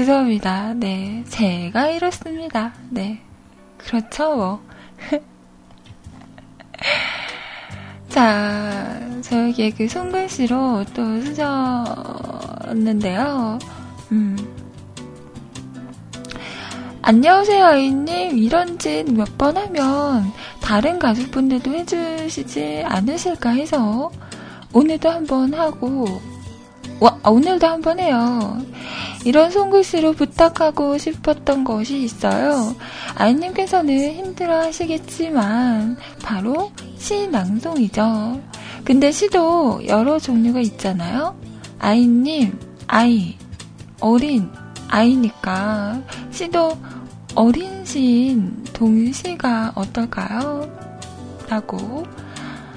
죄송합니다. 0.00 0.74
네. 0.74 1.24
제가 1.30 1.88
이렇습니다. 1.88 2.74
네. 2.90 3.18
그렇죠, 3.78 4.36
뭐. 4.36 4.60
자, 8.10 9.00
저에게 9.22 9.70
그 9.70 9.88
손글씨로 9.88 10.84
또 10.94 11.20
쓰셨는데요. 11.22 12.78
음. 14.12 14.36
안녕하세요, 17.00 17.64
아이님. 17.64 18.36
이런 18.36 18.78
짓 18.78 19.04
몇 19.10 19.38
번 19.38 19.56
하면 19.56 20.30
다른 20.60 20.98
가족분들도 20.98 21.70
해주시지 21.72 22.82
않으실까 22.84 23.48
해서 23.50 24.10
오늘도 24.74 25.08
한번 25.08 25.54
하고, 25.54 26.20
와, 27.00 27.18
오늘도 27.24 27.66
한번 27.66 27.98
해요. 27.98 28.58
이런 29.26 29.50
손글씨로 29.50 30.12
부탁하고 30.12 30.98
싶었던 30.98 31.64
것이 31.64 32.00
있어요. 32.00 32.76
아이님께서는 33.16 34.14
힘들어 34.14 34.60
하시겠지만, 34.60 35.96
바로 36.22 36.70
시 36.96 37.26
낭송이죠. 37.26 38.40
근데 38.84 39.10
시도 39.10 39.84
여러 39.88 40.20
종류가 40.20 40.60
있잖아요. 40.60 41.36
아이님, 41.80 42.56
아이, 42.86 43.36
어린, 43.98 44.48
아이니까 44.86 46.00
시도 46.30 46.78
어린 47.34 47.84
시인 47.84 48.62
동시가 48.72 49.72
어떨까요? 49.74 50.70
라고 51.48 52.04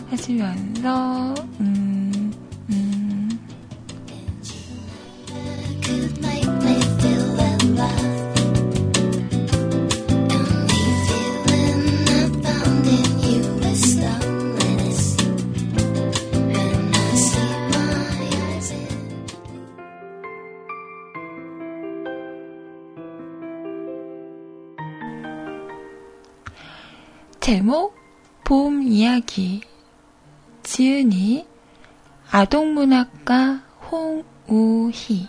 하시면서, 0.09 1.35
음, 1.59 1.59
음. 1.59 1.98
제목 27.39 27.95
봄 28.43 28.83
이야기. 28.83 29.61
지은이 30.61 31.47
아동문학가 32.29 33.63
홍우희. 33.89 35.27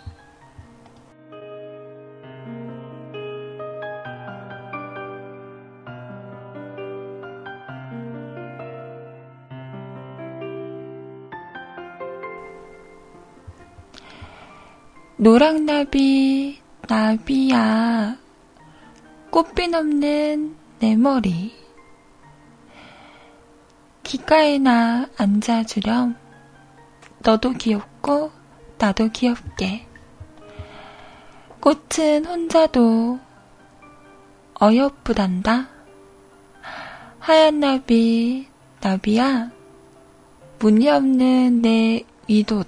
노랑나비 15.17 16.59
나비야. 16.87 18.17
꽃빛 19.31 19.73
없는 19.73 20.55
내 20.79 20.95
머리 20.95 21.60
귓가에나 24.11 25.07
앉아주렴. 25.15 26.17
너도 27.19 27.53
귀엽고 27.53 28.29
나도 28.77 29.07
귀엽게. 29.07 29.87
꽃은 31.61 32.25
혼자도 32.25 33.21
어여쁘단다. 34.61 35.69
하얀 37.19 37.61
나비 37.61 38.47
나비야. 38.81 39.49
무늬 40.59 40.89
없는 40.89 41.61
내 41.61 42.03
위옷. 42.27 42.67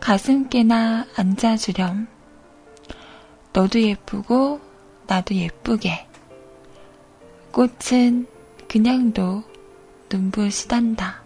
가슴께나 0.00 1.08
앉아주렴. 1.14 2.06
너도 3.52 3.78
예쁘고 3.78 4.62
나도 5.06 5.34
예쁘게. 5.34 6.06
꽃은 7.52 8.26
그냥도 8.66 9.49
눈부시단다. 10.10 11.22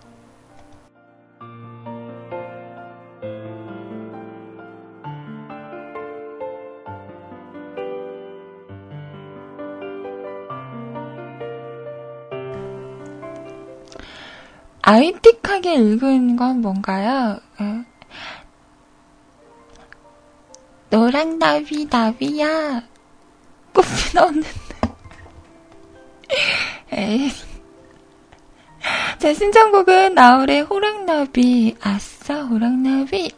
아이틱하게 14.87 15.77
읽은 15.77 16.37
건 16.37 16.61
뭔가요? 16.61 17.41
어? 17.59 17.85
노랑 20.91 21.39
나비 21.39 21.87
나비야 21.87 22.83
꽃피 23.73 24.15
나오는데 24.15 24.49
에이 26.93 27.31
자 29.25 29.33
신청곡은 29.33 30.17
나울의 30.17 30.65
호랑나비 30.65 31.77
아싸 31.81 32.43
호랑나비 32.43 33.33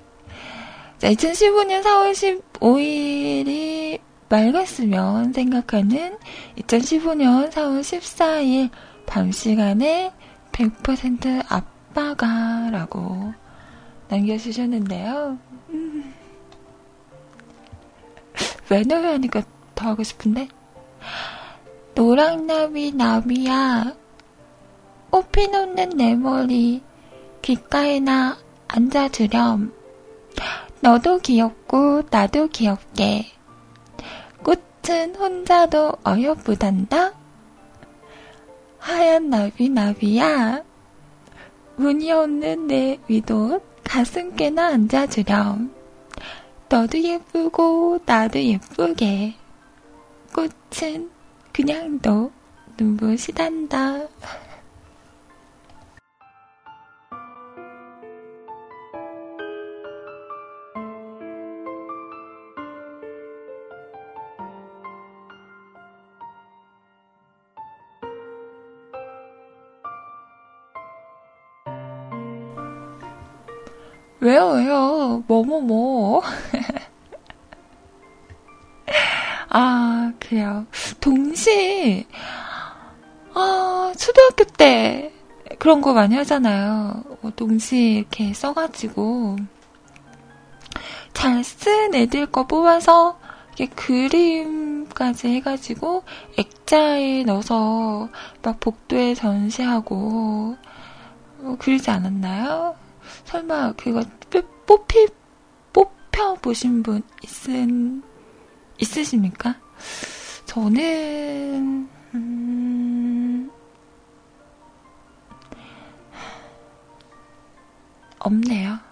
자 0.98 1.12
2015년 1.12 1.80
4월 1.84 2.42
15일이 2.58 4.00
맑았으면 4.28 5.32
생각하는 5.32 6.18
2015년 6.58 7.52
4월 7.52 7.82
14일 7.82 8.70
밤 9.06 9.30
시간에 9.30 10.12
100% 10.50 11.44
아빠가 11.48 12.68
라고 12.72 13.32
남겨주셨는데요. 14.08 15.38
음. 15.68 16.14
외노회 18.68 19.06
하니까 19.12 19.40
더 19.76 19.90
하고 19.90 20.02
싶은데? 20.02 20.48
노랑나비 21.94 22.90
나비야 22.90 24.05
꽃피 25.10 25.48
놓는 25.48 25.90
내 25.90 26.14
머리 26.14 26.82
귓가에나 27.42 28.36
앉아주렴. 28.68 29.72
너도 30.80 31.18
귀엽고 31.18 32.02
나도 32.10 32.48
귀엽게. 32.48 33.26
꽃은 34.42 35.14
혼자도 35.14 35.92
어여쁘단다. 36.04 37.12
하얀 38.78 39.30
나비 39.30 39.68
나비야. 39.68 40.62
무늬 41.76 42.10
없는 42.10 42.66
내 42.66 42.98
위도 43.08 43.60
가슴께나 43.84 44.68
앉아주렴. 44.68 45.74
너도 46.68 47.00
예쁘고 47.00 48.00
나도 48.04 48.42
예쁘게. 48.42 49.34
꽃은 50.34 51.10
그냥 51.52 51.98
너 52.02 52.30
눈부시단다. 52.76 54.08
왜요, 74.26 74.48
왜요? 74.48 75.22
뭐뭐뭐. 75.28 75.60
뭐. 75.60 76.22
아, 79.48 80.12
그래요. 80.18 80.66
동시, 81.00 82.04
아, 83.34 83.92
초등학교 83.96 84.42
때 84.44 85.12
그런 85.60 85.80
거 85.80 85.92
많이 85.92 86.16
하잖아요. 86.16 87.04
뭐 87.20 87.30
동시 87.36 87.98
이렇게 87.98 88.34
써가지고, 88.34 89.36
잘 91.12 91.42
쓴 91.44 91.94
애들 91.94 92.26
거 92.26 92.48
뽑아서, 92.48 93.20
이렇게 93.56 93.72
그림까지 93.76 95.28
해가지고, 95.28 96.02
액자에 96.36 97.22
넣어서 97.22 98.08
막 98.42 98.58
복도에 98.58 99.14
전시하고, 99.14 100.56
뭐 101.38 101.56
그러지 101.58 101.90
않았나요? 101.90 102.85
설마 103.26 103.72
그거 103.72 104.02
뽑히, 104.66 105.06
뽑혀 105.72 106.34
보신 106.36 106.82
분 106.82 107.02
있은, 107.22 108.02
있으십니까? 108.78 109.56
저는, 110.46 111.88
음, 112.14 113.50
없네요. 118.18 118.85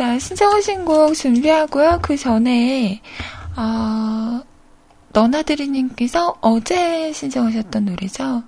자, 0.00 0.18
신청하신 0.18 0.86
곡 0.86 1.12
준비하고요. 1.12 1.98
그 2.00 2.16
전에, 2.16 3.02
어, 3.54 4.42
너나드리님께서 5.12 6.38
어제 6.40 7.12
신청하셨던 7.12 7.84
노래죠. 7.84 8.42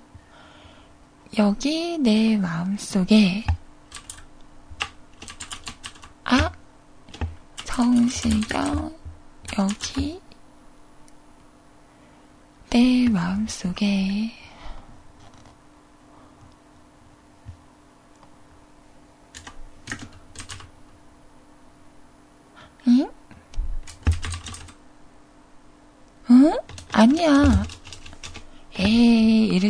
여기 1.37 1.99
내 1.99 2.37
마음속에, 2.37 3.43
아, 6.23 6.51
정시경, 7.65 8.91
여기, 9.59 10.19
내 12.71 13.07
마음속에, 13.09 14.31
응? 22.87 23.09
응? 26.29 26.53
아니야. 26.91 27.63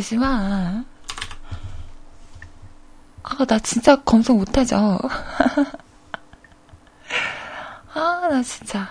이러지 0.04 0.18
마. 0.18 0.84
아, 3.22 3.44
나 3.46 3.58
진짜 3.60 3.96
검색 3.96 4.36
못하죠. 4.36 4.98
아, 7.94 8.28
나 8.30 8.42
진짜. 8.42 8.86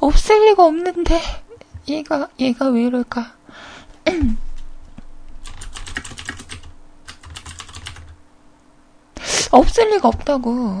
없을 0.00 0.50
리가 0.50 0.66
없는데. 0.66 1.18
얘가, 1.88 2.28
얘가 2.38 2.68
왜 2.68 2.82
이럴까. 2.84 3.32
없을 9.52 9.88
리가 9.90 10.08
없다고. 10.08 10.80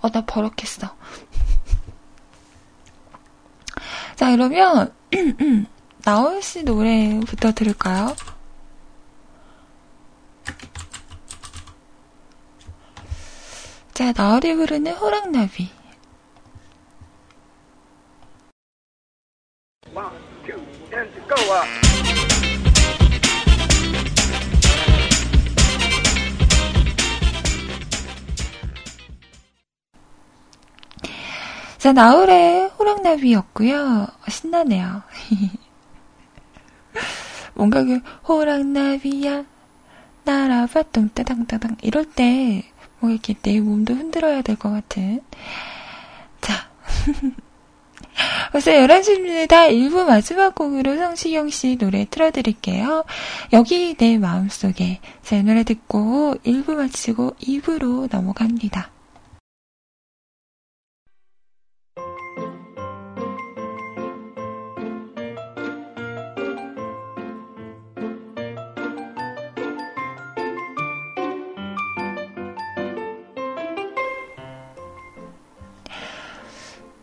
어, 0.00 0.10
나 0.10 0.26
버럭했어. 0.26 0.96
자, 4.16 4.32
그러면, 4.32 4.92
나올 6.02 6.40
씨 6.42 6.62
노래부터 6.62 7.52
들을까요? 7.52 8.14
자, 13.92 14.12
나얼이 14.16 14.56
부르는 14.56 14.92
호랑나비. 14.94 15.68
자, 31.76 31.92
나울의 31.92 32.68
호랑나비였고요. 32.78 34.06
신나네요. 34.28 35.02
뭔가 37.60 37.84
그 37.84 38.00
호랑나비야 38.26 39.44
날아봐 40.24 40.82
똥따당따당 40.92 41.76
이럴 41.82 42.06
때 42.06 42.64
뭐 43.00 43.10
이렇게 43.10 43.34
내 43.42 43.60
몸도 43.60 43.94
흔들어야 43.94 44.42
될 44.42 44.56
것 44.56 44.70
같은 44.70 45.20
자 46.40 46.68
벌써 48.52 48.70
11시입니다. 48.72 49.70
1부 49.70 50.04
마지막 50.04 50.54
곡으로 50.54 50.96
성시경 50.96 51.48
씨 51.48 51.76
노래 51.76 52.06
틀어드릴게요. 52.10 53.04
여기 53.52 53.94
내 53.94 54.18
마음속에 54.18 55.00
제 55.22 55.42
노래 55.42 55.62
듣고 55.64 56.34
1부 56.44 56.74
마치고 56.74 57.36
2부로 57.40 58.10
넘어갑니다. 58.10 58.90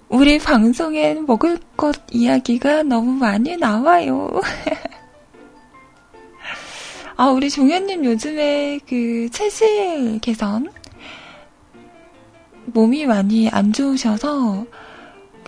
우리 0.09 0.39
방송엔 0.39 1.25
먹을 1.25 1.59
것 1.75 1.97
이야기가 2.11 2.83
너무 2.83 3.11
많이 3.11 3.57
나와요. 3.57 4.39
아, 7.17 7.27
우리 7.27 7.49
종현님 7.49 8.05
요즘에 8.05 8.79
그 8.87 9.29
체질 9.31 10.19
개선, 10.19 10.71
몸이 12.67 13.05
많이 13.05 13.49
안 13.49 13.73
좋으셔서, 13.73 14.65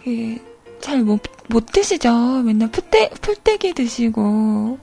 그, 0.04 0.38
잘 0.82 1.04
못, 1.04 1.22
못 1.48 1.68
드시죠? 1.68 2.42
맨날 2.42 2.70
풀떼, 2.72 3.12
풀떼기 3.22 3.74
드시고, 3.74 4.80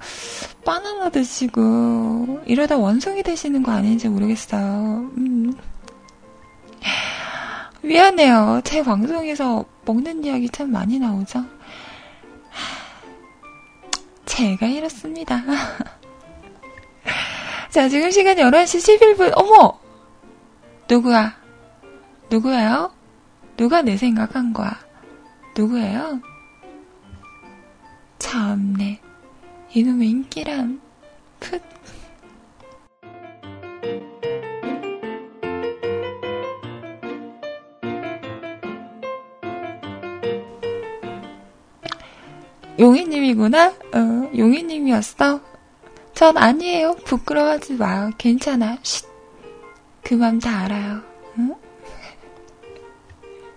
바나나 0.65 1.11
드시고, 1.11 2.41
이러다 2.47 2.79
원숭이 2.79 3.23
되시는 3.23 3.63
거 3.63 3.73
아닌지 3.73 4.09
모르겠어요. 4.09 5.11
음. 5.19 5.53
미안해요. 7.87 8.63
제 8.65 8.83
방송에서 8.83 9.65
먹는 9.85 10.25
이야기 10.25 10.49
참 10.49 10.73
많이 10.73 10.99
나오죠? 10.99 11.45
제가 14.25 14.67
이렇습니다. 14.67 15.41
자, 17.71 17.89
지금 17.89 18.11
시간 18.11 18.37
11시 18.37 19.17
11분. 19.17 19.33
어머! 19.37 19.79
누구야? 20.91 21.37
누구예요? 22.29 22.93
누가 23.57 23.83
내 23.83 23.97
생각한 23.97 24.53
거야? 24.53 24.77
누구예요? 25.57 26.21
참네. 28.19 29.01
이놈의 29.73 30.09
인기란. 30.09 30.81
풋. 31.39 31.76
용희님이구나? 42.79 43.67
어, 43.95 44.31
용희님이었어? 44.37 45.41
전 46.15 46.37
아니에요. 46.37 46.97
부끄러워하지 47.05 47.75
마요. 47.75 48.11
괜찮아. 48.19 48.79
쉿. 48.83 49.07
그 50.03 50.15
맘 50.15 50.39
다 50.39 50.61
알아요. 50.61 51.01
응? 51.39 51.55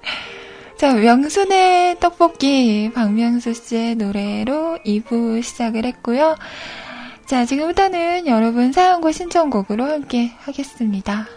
자, 0.78 0.94
명순의 0.94 2.00
떡볶이 2.00 2.92
박명수 2.94 3.54
씨의 3.54 3.96
노래로 3.96 4.80
2부 4.86 5.44
시작을 5.44 5.86
했고요. 5.86 6.36
자, 7.26 7.46
지금부터는 7.46 8.26
여러분 8.28 8.72
사연과 8.72 9.12
신청곡으로 9.12 9.86
함께 9.86 10.32
하겠습니다. 10.40 11.28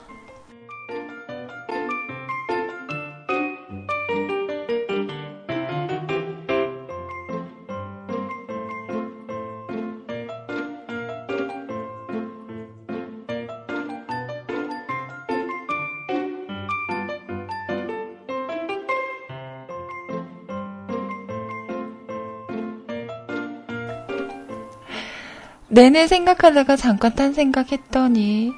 내내 25.73 26.07
생각하다가 26.07 26.77
잠깐 26.77 27.15
딴 27.15 27.33
생각했더니 27.33 28.53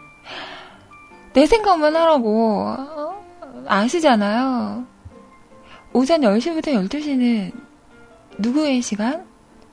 내 1.33 1.47
생각만 1.47 1.95
하라고 1.95 2.67
어? 2.77 3.25
아시잖아요. 3.67 4.85
오전 5.93 6.23
10시부터 6.23 6.89
12시는 6.89 7.53
누구의 8.39 8.83
시간? 8.83 9.25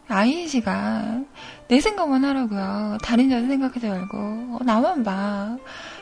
아이의 0.08 0.48
시간. 0.48 1.28
내 1.68 1.80
생각만 1.82 2.24
하라고요. 2.26 2.98
다른 3.02 3.32
여자 3.32 3.48
생각하지 3.48 3.88
말고 3.88 4.18
어, 4.18 4.60
나만 4.64 5.04
봐. 5.04 5.58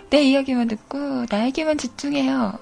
내 0.10 0.22
이야기만 0.24 0.68
듣고 0.68 1.26
나에게만 1.30 1.78
집중해요. 1.78 2.54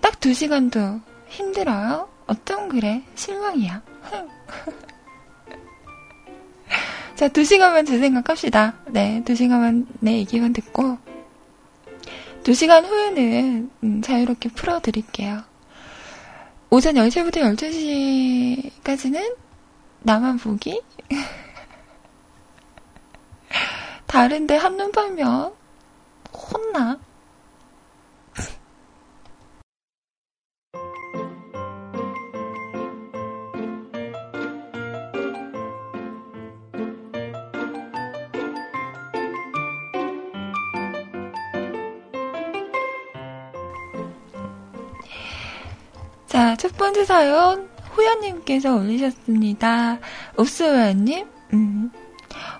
딱 0.00 0.20
두 0.20 0.34
시간도 0.34 1.00
힘들어요? 1.28 2.08
어쩜 2.26 2.68
그래? 2.68 3.02
실망이야. 3.16 3.82
자, 7.20 7.28
두 7.28 7.44
시간만 7.44 7.84
제 7.84 7.98
생각합시다. 7.98 8.76
네, 8.86 9.22
두 9.26 9.34
시간만 9.34 9.86
내 10.00 10.16
얘기만 10.20 10.54
듣고, 10.54 10.96
두 12.42 12.54
시간 12.54 12.86
후에는 12.86 13.70
음, 13.82 14.00
자유롭게 14.00 14.48
풀어드릴게요. 14.48 15.42
오전 16.70 16.94
10시부터 16.94 18.72
12시까지는 18.82 19.36
나만 19.98 20.38
보기? 20.38 20.80
다른데 24.06 24.56
한눈 24.56 24.90
팔면 24.90 25.52
혼나. 26.32 26.98
자, 46.40 46.56
첫 46.56 46.74
번째 46.78 47.04
사연, 47.04 47.68
호야님께서 47.94 48.74
올리셨습니다. 48.74 49.98
옵스호야님, 50.38 51.26
음. 51.52 51.90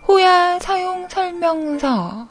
호야 0.07 0.59
사용 0.59 1.09
설명서. 1.09 2.28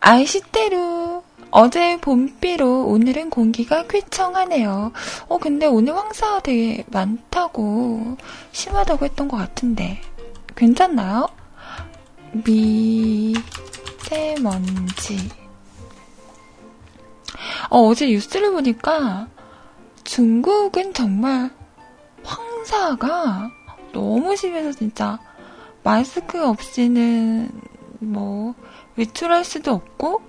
아이시테루. 0.00 1.22
어제 1.50 1.98
봄비로 2.00 2.86
오늘은 2.86 3.28
공기가 3.28 3.86
쾌청하네요. 3.86 4.92
어, 5.28 5.36
근데 5.36 5.66
오늘 5.66 5.94
황사 5.94 6.40
되게 6.40 6.86
많다고, 6.86 8.16
심하다고 8.50 9.04
했던 9.04 9.28
것 9.28 9.36
같은데. 9.36 10.00
괜찮나요? 10.56 11.28
미세먼지. 12.32 13.44
어, 17.68 17.80
어제 17.80 18.06
뉴스를 18.06 18.52
보니까 18.52 19.28
중국은 20.04 20.92
정말 20.92 21.50
황사가 22.22 23.50
너무 23.92 24.36
심해서 24.36 24.72
진짜 24.72 25.18
마스크 25.82 26.46
없이는 26.46 27.50
뭐 28.00 28.54
외출할 28.96 29.44
수도 29.44 29.72
없고 29.72 30.22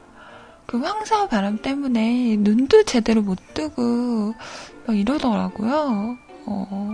그 0.65 0.79
황사 0.79 1.27
바람 1.27 1.61
때문에 1.61 2.37
눈도 2.39 2.83
제대로 2.83 3.21
못 3.21 3.37
뜨고 3.53 4.33
막 4.85 4.97
이러더라고요. 4.97 6.17
어, 6.47 6.91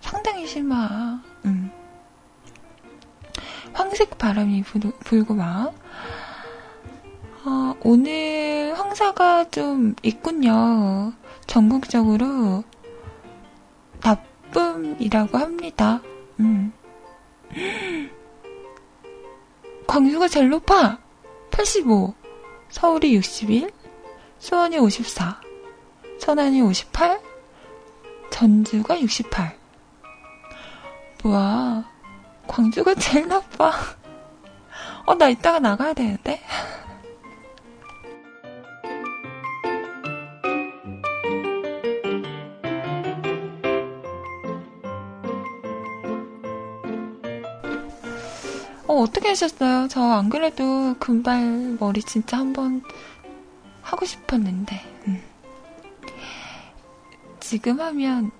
상당히 0.00 0.46
심하. 0.46 1.20
음. 1.44 1.70
황색 3.72 4.18
바람이 4.18 4.62
불, 4.62 4.80
불고 5.00 5.34
막. 5.34 5.74
어, 7.44 7.74
오늘 7.82 8.74
황사가 8.76 9.50
좀 9.50 9.94
있군요. 10.02 11.12
전국적으로 11.50 12.62
나쁨이라고 14.00 15.36
합니다. 15.36 16.00
음. 16.38 16.72
광주가 19.84 20.28
제일 20.28 20.48
높아! 20.50 21.00
85, 21.50 22.14
서울이 22.68 23.16
61, 23.16 23.68
수원이 24.38 24.78
54, 24.78 25.40
천안이 26.20 26.62
58, 26.62 27.20
전주가 28.30 29.00
68. 29.00 29.58
뭐야, 31.24 31.84
광주가 32.46 32.94
제일 32.94 33.26
나빠. 33.26 33.72
어, 35.04 35.16
나 35.16 35.28
이따가 35.28 35.58
나가야 35.58 35.94
되는데? 35.94 36.40
어, 49.00 49.02
어떻게 49.02 49.28
하셨어요? 49.28 49.88
저 49.88 50.00
안 50.02 50.28
그래도 50.28 50.94
금발 50.98 51.76
머리 51.78 52.02
진짜 52.02 52.38
한번 52.38 52.82
하고 53.82 54.04
싶었는데, 54.04 54.80
음. 55.08 55.22
지금 57.40 57.80
하면 57.80 58.30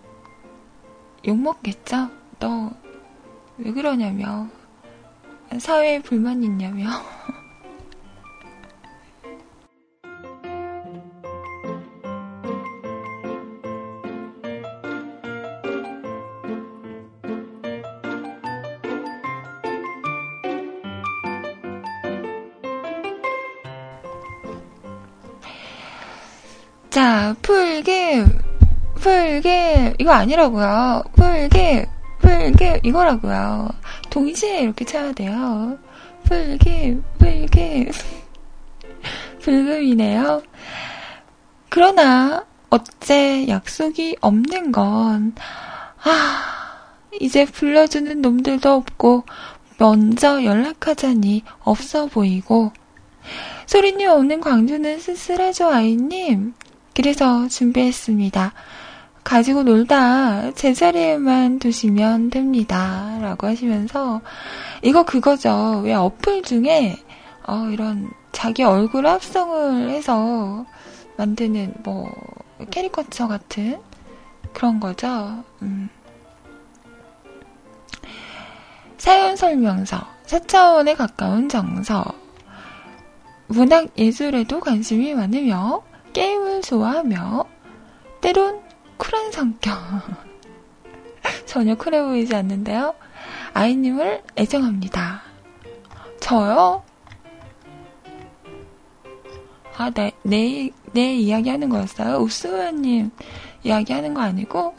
욕먹겠죠? 1.27 2.09
너 2.39 2.71
왜 3.59 3.73
그러냐며. 3.73 4.49
사회에 5.59 6.01
불만 6.01 6.43
있냐며. 6.43 6.89
자, 26.91 27.37
풀김, 27.41 28.27
풀김, 28.97 29.95
이거 29.99 30.11
아니라고요. 30.11 31.05
풀김, 31.15 31.85
풀김, 32.19 32.81
이거라고요. 32.83 33.69
동시에 34.11 34.63
이렇게 34.63 34.85
쳐야 34.85 35.13
돼요. 35.13 35.79
풀김, 36.25 37.05
풀김. 37.19 37.93
불금이네요. 39.41 40.43
그러나, 41.69 42.45
어째 42.71 43.47
약속이 43.47 44.17
없는 44.21 44.73
건, 44.73 45.37
아, 46.03 46.97
이제 47.21 47.45
불러주는 47.45 48.21
놈들도 48.21 48.69
없고, 48.69 49.27
먼저 49.79 50.43
연락하자니 50.43 51.45
없어 51.61 52.07
보이고, 52.07 52.73
소리님 53.67 54.11
없는 54.11 54.41
광주는 54.41 54.99
쓸쓸하죠, 54.99 55.69
아이님? 55.69 56.55
그래서 56.95 57.49
준비했습니다. 57.49 58.53
가지고 59.23 59.63
놀다 59.63 60.53
제자리에만 60.53 61.59
두시면 61.59 62.31
됩니다. 62.31 63.19
라고 63.21 63.47
하시면서, 63.47 64.21
이거 64.83 65.05
그거죠. 65.05 65.83
왜 65.85 65.95
어플 65.95 66.43
중에, 66.43 66.97
어, 67.47 67.69
이런 67.71 68.11
자기 68.33 68.65
얼굴 68.65 69.07
합성을 69.07 69.91
해서 69.91 70.65
만드는 71.17 71.75
뭐, 71.83 72.11
캐리커처 72.71 73.29
같은 73.29 73.79
그런 74.53 74.81
거죠. 74.81 75.45
음. 75.63 75.89
사연 78.97 79.37
설명서, 79.37 79.99
4차원에 80.27 80.97
가까운 80.97 81.49
정서, 81.49 82.05
문학 83.49 83.87
예술에도 83.99 84.61
관심이 84.61 85.15
많으며 85.15 85.83
게임을 86.13 86.63
좋아하며 86.63 87.45
때론 88.21 88.61
쿨한 88.97 89.33
성격 89.33 89.75
전혀 91.47 91.75
쿨해 91.75 92.03
보이지 92.03 92.35
않는데요. 92.35 92.95
아이님을 93.55 94.23
애정합니다. 94.37 95.23
저요? 96.21 96.83
아, 99.77 99.91
내, 99.91 100.13
내, 100.23 100.71
내 100.93 101.15
이야기 101.15 101.49
하는 101.49 101.71
거였어요? 101.71 102.19
우스우님 102.19 103.11
이야기 103.65 103.93
하는 103.93 104.13
거 104.13 104.21
아니고? 104.21 104.75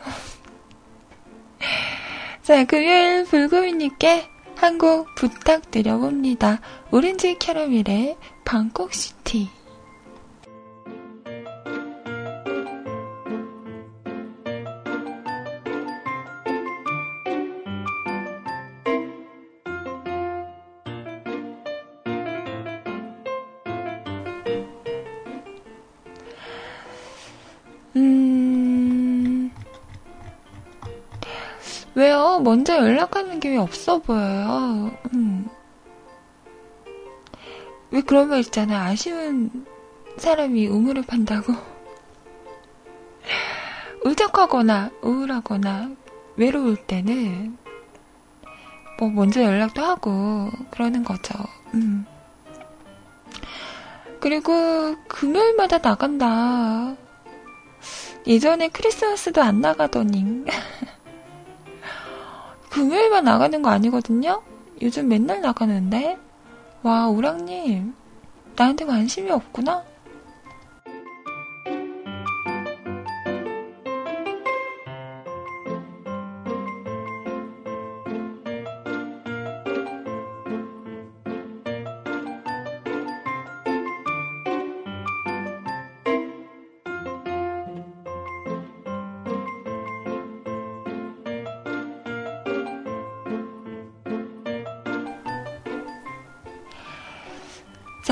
자, 2.43 2.63
금요일 2.65 3.25
불금이님께 3.25 4.29
한곡 4.55 5.15
부탁드려봅니다. 5.15 6.59
오렌지 6.91 7.35
캐러멜의 7.39 8.17
방콕시티. 8.45 9.60
먼저 32.41 32.75
연락하는 32.77 33.39
게 33.39 33.49
왜 33.49 33.57
없어 33.57 33.99
보여요? 33.99 34.91
음. 35.13 35.47
왜 37.91 38.01
그런 38.01 38.29
말 38.29 38.39
있잖아. 38.39 38.85
아쉬운 38.85 39.65
사람이 40.17 40.67
우물을 40.67 41.03
판다고. 41.03 41.53
울적하거나 44.05 44.91
우울하거나 45.01 45.91
외로울 46.37 46.77
때는 46.77 47.57
뭐 48.97 49.09
먼저 49.09 49.43
연락도 49.43 49.83
하고 49.83 50.49
그러는 50.69 51.03
거죠. 51.03 51.33
음. 51.73 52.05
그리고 54.19 54.95
금요일마다 55.07 55.79
나간다. 55.79 56.95
예전에 58.27 58.69
크리스마스도 58.69 59.41
안 59.41 59.61
나가더니 59.61 60.45
금요일만 62.71 63.25
나가는 63.25 63.61
거 63.61 63.69
아니거든요? 63.69 64.41
요즘 64.81 65.09
맨날 65.09 65.41
나가는데 65.41 66.17
와 66.83 67.07
우랑님 67.07 67.93
나한테 68.55 68.85
관심이 68.85 69.29
없구나? 69.29 69.83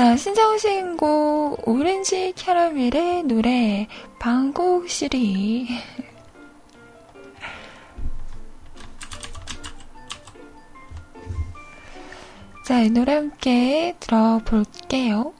자, 0.00 0.16
신청하신 0.16 0.96
곡, 0.96 1.68
오렌지 1.68 2.32
캐러멜의 2.34 3.24
노래, 3.24 3.86
방곡시리. 4.18 5.68
자, 12.64 12.80
이 12.80 12.88
노래 12.88 13.16
함께 13.16 13.94
들어볼게요. 14.00 15.34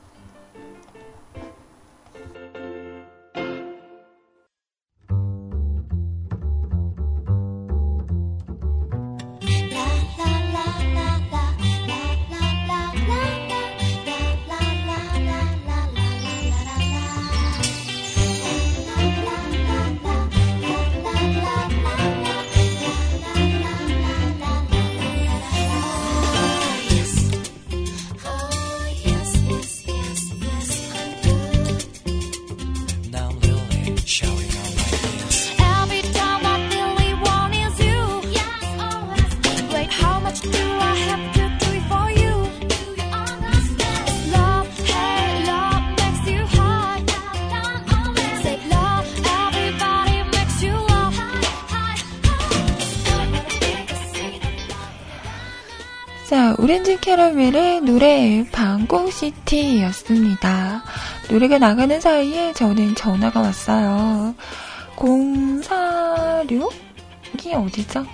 캐러멜의 57.00 57.80
노래 57.80 58.44
방콕시티였습니다. 58.52 60.84
노래가 61.30 61.58
나가는 61.58 62.00
사이에 62.00 62.52
저는 62.52 62.94
전화가 62.94 63.40
왔어요. 63.40 64.34
046? 64.96 66.72
이게 67.34 67.54
어디죠? 67.54 68.04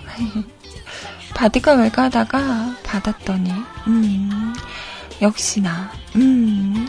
받을까 1.35 1.75
말까 1.77 2.05
하다가 2.05 2.77
받았더니, 2.85 3.51
음, 3.89 4.55
역시나, 5.21 5.91
음, 6.15 6.87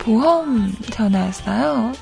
보험 0.00 0.74
전화였어요. 0.90 1.92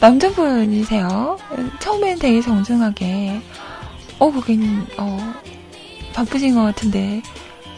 남자분이세요. 0.00 1.38
처음엔 1.78 2.18
되게 2.18 2.42
정중하게, 2.42 3.40
어, 4.18 4.30
고객님, 4.30 4.86
어, 4.98 5.34
바쁘신 6.12 6.54
것 6.54 6.62
같은데 6.62 7.22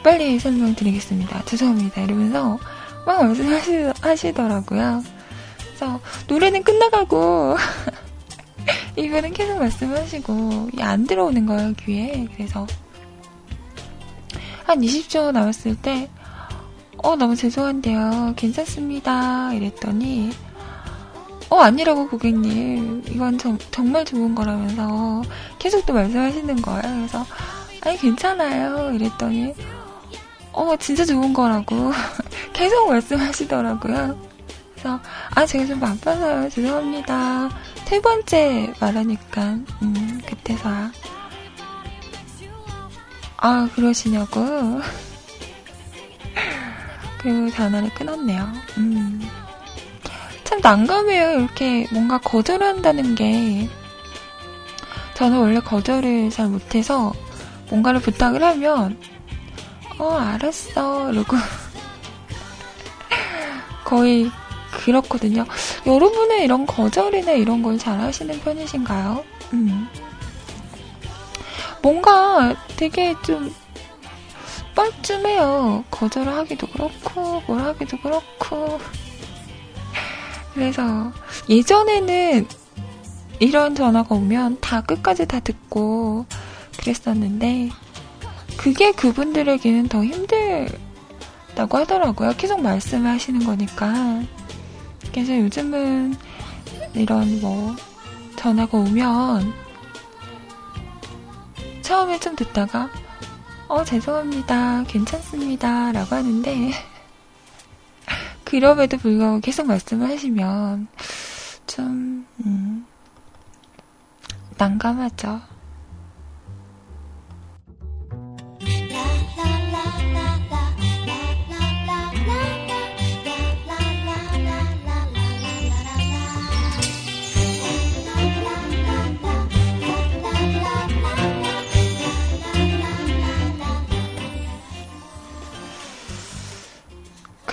빨리 0.05 0.38
설명드리겠습니다. 0.38 1.46
죄송합니다. 1.46 2.02
이러면서 2.02 2.59
막 3.07 3.24
말씀하시더라고요. 3.24 5.02
그래서 5.66 6.00
노래는 6.28 6.62
끝나가고 6.62 7.57
이분은 8.96 9.32
계속 9.32 9.59
말씀하시고 9.59 10.68
안 10.78 11.07
들어오는 11.07 11.46
거예요 11.46 11.72
귀에. 11.84 12.28
그래서 12.36 12.66
한 14.64 14.80
20초 14.80 15.32
남았을 15.32 15.76
때 15.76 16.11
어, 16.98 17.16
너무 17.16 17.34
죄송한데요. 17.34 18.34
괜찮습니다. 18.36 19.52
이랬더니, 19.52 20.30
어, 21.50 21.61
아니라고 21.61 22.09
고객님. 22.09 23.05
이건 23.09 23.36
정, 23.36 23.59
정말 23.70 24.07
좋은 24.07 24.34
거라면서 24.34 25.22
계속 25.59 25.84
또 25.84 25.92
말씀하시는 25.92 26.62
거예요. 26.62 26.80
그래서, 26.82 27.26
아니 27.82 27.98
괜찮아요 27.98 28.92
이랬더니 28.94 29.52
어 30.55 30.76
진짜 30.76 31.05
좋은 31.05 31.32
거라고. 31.32 31.92
계속 32.55 32.88
말씀하시더라고요. 32.88 34.18
그래서 34.72 35.00
아 35.34 35.44
제가 35.44 35.66
좀 35.66 35.80
바빠서요. 35.80 36.48
죄송합니다. 36.48 37.50
세 37.84 38.00
번째 38.00 38.72
말하니까 38.80 39.42
음 39.82 40.20
그때서야. 40.24 40.92
아 43.38 43.68
그러시냐고. 43.74 44.40
그리고 47.18 47.50
전화를 47.50 47.92
끊었네요. 47.94 48.52
음. 48.78 49.20
참 50.44 50.61
난감해요. 50.62 51.40
이렇게 51.40 51.88
뭔가 51.90 52.18
거절한다는 52.18 53.16
게. 53.16 53.68
저는 55.14 55.38
원래 55.38 55.61
거절을 55.61 56.30
잘 56.30 56.48
못해서 56.48 57.12
뭔가를 57.70 58.00
부탁을 58.00 58.42
하면 58.42 58.98
어 59.99 60.11
알았어 60.14 61.12
이러고 61.12 61.36
거의 63.84 64.30
그렇거든요. 64.70 65.45
여러분은 65.86 66.42
이런 66.42 66.66
거절이나 66.66 67.32
이런 67.32 67.62
걸 67.62 67.78
잘 67.78 68.01
하시는 68.01 68.38
편이신가요? 68.40 69.24
음. 69.53 69.88
뭔가 71.82 72.55
되게 72.76 73.14
좀 73.24 73.55
뻘쭘해요. 74.74 75.84
거절을 75.90 76.32
하기도 76.34 76.66
그렇고, 76.68 77.42
뭘 77.47 77.61
하기도 77.61 77.97
그렇고. 77.99 78.80
그래서 80.55 81.12
예전에는 81.49 82.49
이런 83.40 83.74
전화가 83.74 84.14
오면 84.14 84.59
다 84.61 84.80
끝까지 84.80 85.26
다 85.26 85.38
듣고 85.40 86.26
그랬었는데, 86.78 87.70
그게 88.57 88.92
그분들에게는 88.92 89.88
더 89.88 90.05
힘들다고 90.05 91.78
하더라고요. 91.78 92.34
계속 92.36 92.61
말씀을 92.61 93.11
하시는 93.11 93.44
거니까. 93.44 94.22
그래서 95.12 95.38
요즘은 95.38 96.16
이런 96.94 97.40
뭐 97.40 97.74
전화가 98.36 98.78
오면 98.78 99.52
처음에 101.82 102.18
좀 102.18 102.34
듣다가 102.34 102.90
어 103.68 103.84
죄송합니다 103.84 104.84
괜찮습니다 104.84 105.92
라고 105.92 106.16
하는데 106.16 106.72
그럼에도 108.44 108.96
불구하고 108.98 109.40
계속 109.40 109.66
말씀을 109.66 110.09
하시면 110.11 110.88
좀 111.66 112.26
음, 112.44 112.86
난감하죠. 114.59 115.53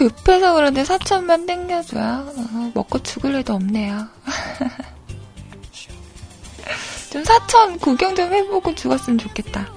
급해서 0.02 0.56
그런데 0.56 0.84
사천만 0.84 1.46
땡겨줘야 1.46 2.26
어, 2.36 2.72
먹고 2.74 3.04
죽을 3.04 3.36
애도 3.36 3.54
없네요. 3.54 4.08
좀 7.12 7.24
사천 7.24 7.78
구경 7.78 8.16
좀 8.16 8.34
해보고 8.34 8.74
죽었으면 8.74 9.20
좋겠다. 9.20 9.72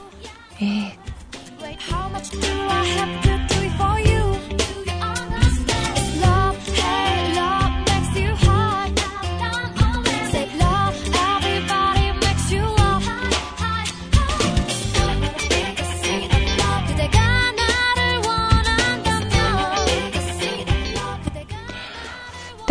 예. 0.63 0.97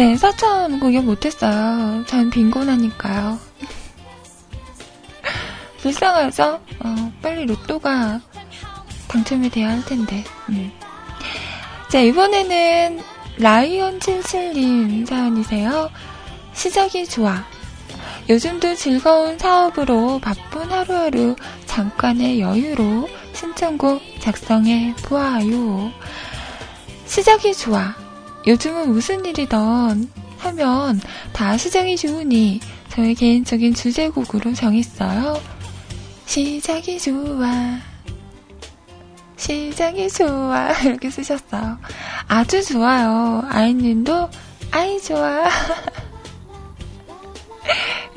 네, 0.03 0.17
사천 0.17 0.81
구경 0.81 1.05
못했어요. 1.05 2.03
전 2.07 2.29
빈곤하니까요. 2.29 3.39
불쌍하죠? 5.79 6.59
어, 6.83 7.11
빨리 7.21 7.45
로또가 7.45 8.19
당첨이 9.07 9.49
돼야 9.49 9.69
할 9.69 9.85
텐데. 9.85 10.21
음. 10.49 10.73
자, 11.89 12.01
이번에는 12.01 13.01
라이언77님 13.37 15.05
사연이세요. 15.05 15.89
시작이 16.51 17.07
좋아. 17.07 17.41
요즘도 18.27 18.75
즐거운 18.75 19.37
사업으로 19.39 20.19
바쁜 20.19 20.69
하루하루 20.69 21.37
잠깐의 21.65 22.41
여유로 22.41 23.07
신청곡 23.31 24.01
작성해 24.19 24.95
보아요. 25.05 25.93
시작이 27.05 27.53
좋아. 27.53 28.02
요즘은 28.45 28.91
무슨 28.91 29.23
일이던 29.25 30.09
하면 30.39 30.99
다 31.31 31.57
시작이 31.57 31.95
좋으니 31.95 32.59
저의 32.89 33.15
개인적인 33.15 33.73
주제곡으로 33.73 34.53
정했어요. 34.53 35.41
시작이 36.25 36.99
좋아. 36.99 37.79
시작이 39.37 40.09
좋아. 40.09 40.71
이렇게 40.83 41.09
쓰셨어요. 41.09 41.77
아주 42.27 42.63
좋아요. 42.63 43.43
아이님도 43.49 44.29
아이 44.71 45.01
좋아. 45.01 45.49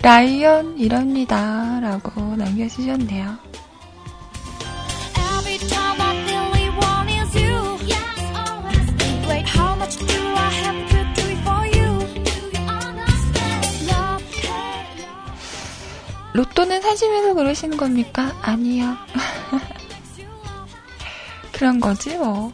라이언 0.02 0.78
이럽니다. 0.78 1.80
라고 1.80 2.36
남겨주셨네요. 2.36 3.38
로또는 16.36 16.82
사심해서 16.82 17.32
그러시는 17.32 17.78
겁니까? 17.78 18.30
아니요. 18.42 18.94
그런 21.52 21.80
거지, 21.80 22.14
뭐. 22.16 22.52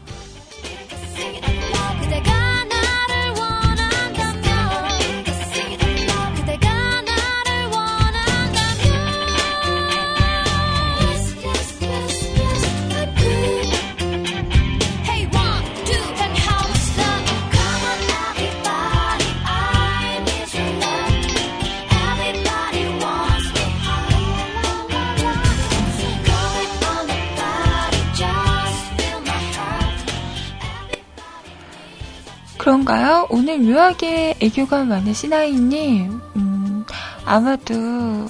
오늘 33.35 33.61
묘하게 33.61 34.35
애교가 34.41 34.85
많으신 34.85 35.33
아이님, 35.33 36.21
음, 36.37 36.85
아마도 37.25 38.27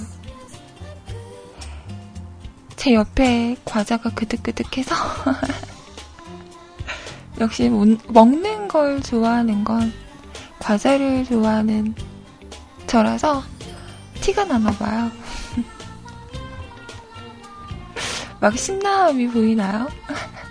제 2.77 2.93
옆에 2.93 3.57
과자가 3.65 4.11
그득그득해서 4.11 4.95
역시 7.41 7.69
먹는 7.69 8.69
걸 8.69 9.01
좋아하는 9.01 9.65
건 9.65 9.91
과자를 10.59 11.25
좋아하는 11.25 11.93
저라서 12.87 13.43
티가 14.21 14.45
나나 14.45 14.71
봐요. 14.71 15.11
막 18.39 18.57
신나함이 18.57 19.27
보이나요? 19.27 19.89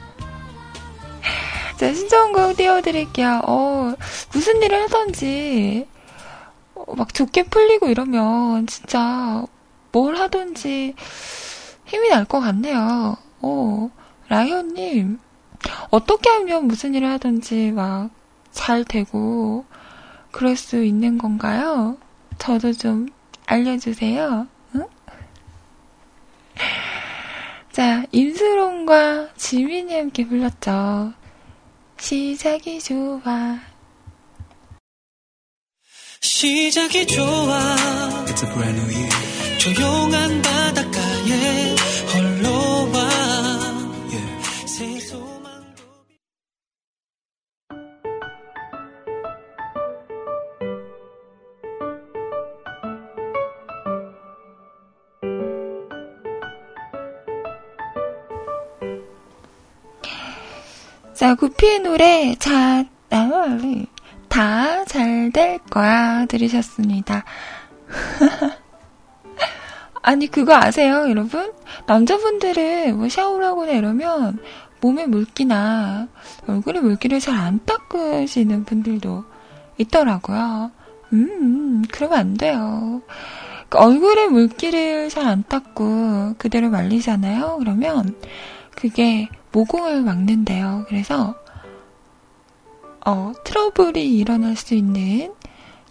자, 1.76 1.92
신청곡 1.92 2.56
띄워드릴게요. 2.56 3.42
어, 3.46 3.94
무슨 4.32 4.62
일을 4.62 4.82
하던지, 4.82 5.86
어, 6.74 6.94
막 6.94 7.12
좋게 7.12 7.44
풀리고 7.44 7.88
이러면 7.88 8.66
진짜 8.66 9.44
뭘 9.90 10.16
하던지 10.16 10.94
힘이 11.86 12.08
날 12.10 12.24
것 12.24 12.40
같네요. 12.40 13.16
어, 13.40 13.90
라이언님, 14.28 15.18
어떻게 15.90 16.30
하면 16.30 16.66
무슨 16.66 16.94
일을 16.94 17.08
하든지 17.10 17.72
막 17.72 18.10
잘 18.52 18.84
되고 18.84 19.64
그럴 20.30 20.56
수 20.56 20.84
있는 20.84 21.18
건가요? 21.18 21.96
저도 22.38 22.72
좀 22.72 23.08
알려주세요. 23.46 24.46
응? 24.74 24.86
자, 27.72 28.04
임수롱과 28.12 29.30
지민이 29.36 29.96
함께 29.96 30.26
불렀죠. 30.26 31.14
시작이 32.02 32.80
좋아. 32.80 33.60
시작이 36.20 37.06
좋아. 37.06 37.76
It's 38.26 38.42
a 38.42 38.52
brand 38.52 38.80
new 38.80 38.90
year. 38.90 39.10
조용한 39.58 40.42
바닷가에 40.42 41.76
홀로 42.12 42.90
와. 42.92 43.51
자, 61.22 61.36
구피의 61.36 61.78
노래, 61.82 62.34
자, 62.34 62.84
다 64.28 64.84
잘 64.86 65.30
될 65.30 65.58
거야. 65.70 66.26
들으셨습니다. 66.26 67.22
아니, 70.02 70.26
그거 70.26 70.56
아세요, 70.56 71.08
여러분? 71.08 71.52
남자분들은 71.86 72.98
뭐 72.98 73.08
샤워를 73.08 73.46
하거나 73.46 73.70
이러면 73.70 74.40
몸에 74.80 75.06
물기나 75.06 76.08
얼굴에 76.48 76.80
물기를 76.80 77.20
잘 77.20 77.36
안 77.36 77.60
닦으시는 77.64 78.64
분들도 78.64 79.24
있더라고요. 79.78 80.72
음, 81.12 81.84
그러면 81.92 82.18
안 82.18 82.34
돼요. 82.36 83.00
그 83.68 83.78
얼굴에 83.78 84.26
물기를 84.26 85.08
잘 85.08 85.28
안 85.28 85.44
닦고 85.48 86.34
그대로 86.38 86.68
말리잖아요. 86.70 87.58
그러면 87.60 88.16
그게 88.74 89.28
모공을 89.52 90.02
막는데요. 90.02 90.84
그래서 90.88 91.34
어, 93.04 93.32
트러블이 93.44 94.16
일어날 94.16 94.56
수 94.56 94.74
있는 94.74 95.34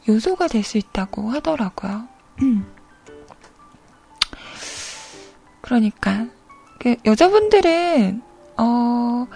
요소가 0.08 0.48
될 0.48 0.64
수 0.64 0.78
있다고 0.78 1.30
하더라고요. 1.32 2.08
음. 2.42 2.66
그러니까 5.62 6.28
그 6.80 6.96
여자분들은 7.06 8.22
어, 8.58 9.28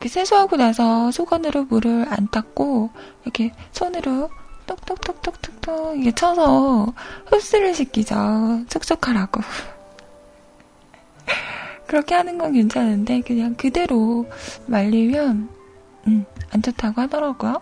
그 0.00 0.08
세수하고 0.08 0.56
나서 0.56 1.10
수건으로 1.12 1.64
물을 1.64 2.06
안 2.08 2.28
닦고 2.28 2.90
이렇게 3.22 3.52
손으로 3.70 4.30
똑똑똑똑똑똑 4.66 5.98
이게 5.98 6.10
쳐서 6.12 6.92
흡수를 7.26 7.74
시키죠. 7.74 8.64
촉촉하라고. 8.68 9.40
그렇게 11.92 12.14
하는 12.14 12.38
건 12.38 12.54
괜찮은데 12.54 13.20
그냥 13.20 13.54
그대로 13.54 14.24
말리면 14.64 15.50
음, 16.06 16.24
안 16.50 16.62
좋다고 16.62 17.02
하더라고요. 17.02 17.60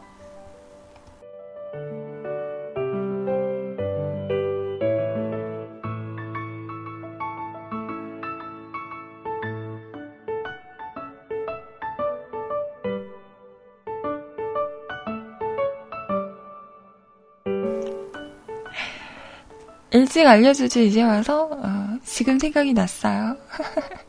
일찍 19.91 20.25
알려주지 20.25 20.87
이제 20.87 21.03
와서 21.03 21.51
어, 21.51 21.99
지금 22.05 22.39
생각이 22.39 22.73
났어요. 22.75 23.37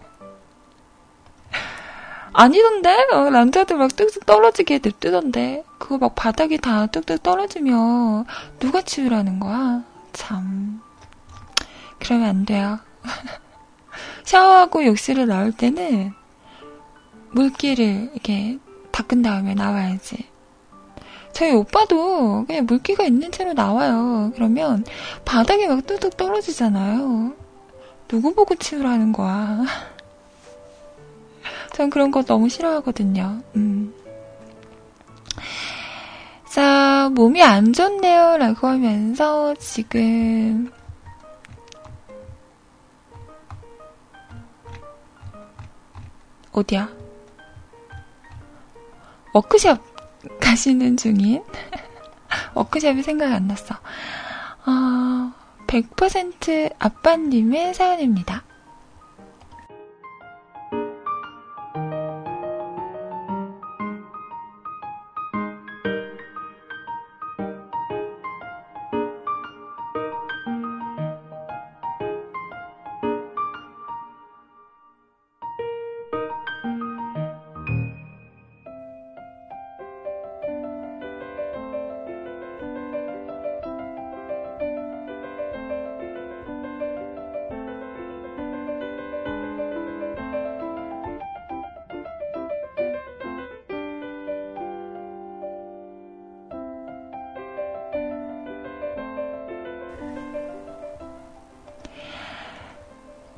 아니던데? 2.34 3.08
어, 3.12 3.30
남자들 3.30 3.78
막 3.78 3.96
뚝뚝 3.96 4.26
떨어지게 4.26 4.80
냅두던데. 4.84 5.64
그거 5.78 5.98
막 5.98 6.16
바닥이 6.16 6.58
다 6.60 6.88
뚝뚝 6.88 7.24
떨어지면 7.24 8.26
누가 8.60 8.82
치우라는 8.82 9.40
거야? 9.40 9.84
참. 10.14 10.82
그러면 12.00 12.30
안 12.30 12.46
돼요. 12.46 12.80
샤워하고 14.24 14.86
욕실을 14.86 15.28
나올 15.28 15.52
때는 15.52 16.14
물기를 17.32 18.12
이렇게 18.14 18.60
닦은 18.92 19.22
다음에 19.22 19.54
나와야지. 19.54 20.30
저희 21.34 21.52
오빠도 21.54 22.46
그냥 22.46 22.66
물기가 22.66 23.04
있는 23.04 23.32
채로 23.32 23.54
나와요. 23.54 24.32
그러면 24.36 24.86
바닥에 25.26 25.68
막 25.68 25.86
뚝뚝 25.86 26.18
떨어지잖아요. 26.18 27.34
누구 28.08 28.34
보고 28.34 28.56
치우라는 28.56 29.14
거야. 29.14 29.64
전 31.74 31.90
그런 31.90 32.12
거 32.12 32.24
너무 32.24 32.50
싫어하거든요. 32.50 33.42
음. 33.56 33.94
자, 36.52 37.10
몸이 37.14 37.42
안 37.42 37.72
좋네요. 37.72 38.38
라고 38.38 38.68
하면서 38.68 39.54
지금 39.56 40.70
어디야? 46.52 46.90
워크숍 49.34 49.80
가시는 50.42 50.98
중인 50.98 51.42
워크숍이 52.54 53.02
생각이 53.02 53.34
안 53.34 53.48
났어. 53.48 53.76
어, 54.66 55.34
100% 55.68 56.76
아빠님의 56.78 57.74
사연입니다. 57.74 58.44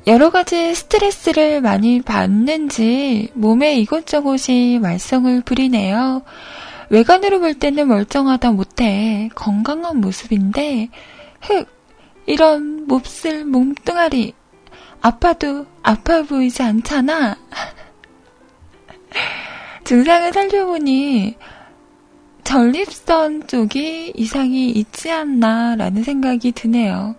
여러 0.06 0.32
가지 0.32 0.76
스트레스를 0.76 1.62
많이 1.62 2.02
받는지 2.02 3.30
몸에 3.36 3.76
이것저것이 3.76 4.80
말썽을 4.82 5.42
부리네요. 5.42 6.24
외관으로 6.90 7.40
볼 7.40 7.54
때는 7.54 7.88
멀쩡하다 7.88 8.52
못해 8.52 9.30
건강한 9.34 10.02
모습인데, 10.02 10.90
흑, 11.42 11.68
이런 12.26 12.86
몹쓸 12.88 13.46
몸뚱아리, 13.46 14.34
아파도 15.02 15.66
아파 15.82 16.24
보이지 16.24 16.62
않잖아. 16.62 17.38
증상을 19.86 20.34
살펴보니 20.34 21.38
전립선 22.44 23.48
쪽이 23.48 24.14
이상이 24.16 24.70
있지 24.72 25.12
않나라는 25.12 26.04
생각이 26.04 26.52
드네요. 26.52 27.16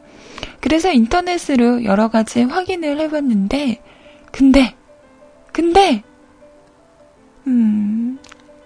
그래서 0.64 0.90
인터넷으로 0.90 1.84
여러 1.84 2.08
가지 2.08 2.42
확인을 2.42 2.98
해봤는데, 2.98 3.82
근데, 4.32 4.74
근데, 5.52 6.02
음, 7.46 8.18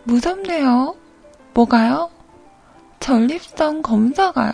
무섭네요. 0.05 0.95
뭐가요? 1.55 2.09
전립선 3.01 3.83
검사가요. 3.83 4.53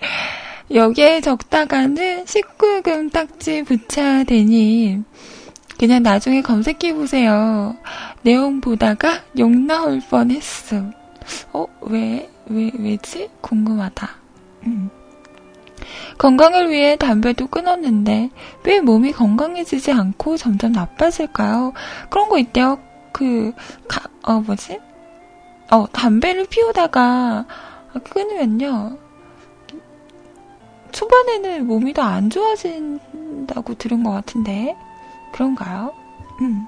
여기에 0.70 1.22
적다가는 1.22 2.26
19금 2.26 3.10
딱지 3.10 3.62
붙여야 3.62 4.24
되니, 4.24 5.02
그냥 5.78 6.02
나중에 6.02 6.42
검색해 6.42 6.92
보세요. 6.92 7.74
내용 8.20 8.60
보다가 8.60 9.22
욕 9.38 9.50
나올 9.50 9.98
뻔했어. 10.10 10.90
어, 11.54 11.66
왜, 11.80 12.30
왜, 12.50 12.70
왜지? 12.78 13.30
궁금하다. 13.40 14.10
음. 14.66 14.90
건강을 16.18 16.70
위해 16.70 16.96
담배도 16.96 17.48
끊었는데 17.48 18.30
왜 18.64 18.80
몸이 18.80 19.12
건강해지지 19.12 19.92
않고 19.92 20.36
점점 20.36 20.72
나빠질까요? 20.72 21.72
그런 22.10 22.28
거 22.28 22.38
있대요. 22.38 22.78
그, 23.12 23.52
가, 23.88 24.02
어, 24.22 24.40
뭐지? 24.40 24.78
어, 25.70 25.86
담배를 25.92 26.46
피우다가 26.48 27.46
끊으면요. 28.10 28.98
초반에는 30.92 31.66
몸이 31.66 31.94
더 31.94 32.02
안 32.02 32.28
좋아진다고 32.30 33.74
들은 33.74 34.02
것 34.02 34.10
같은데. 34.10 34.76
그런가요? 35.32 35.92
음. 36.42 36.66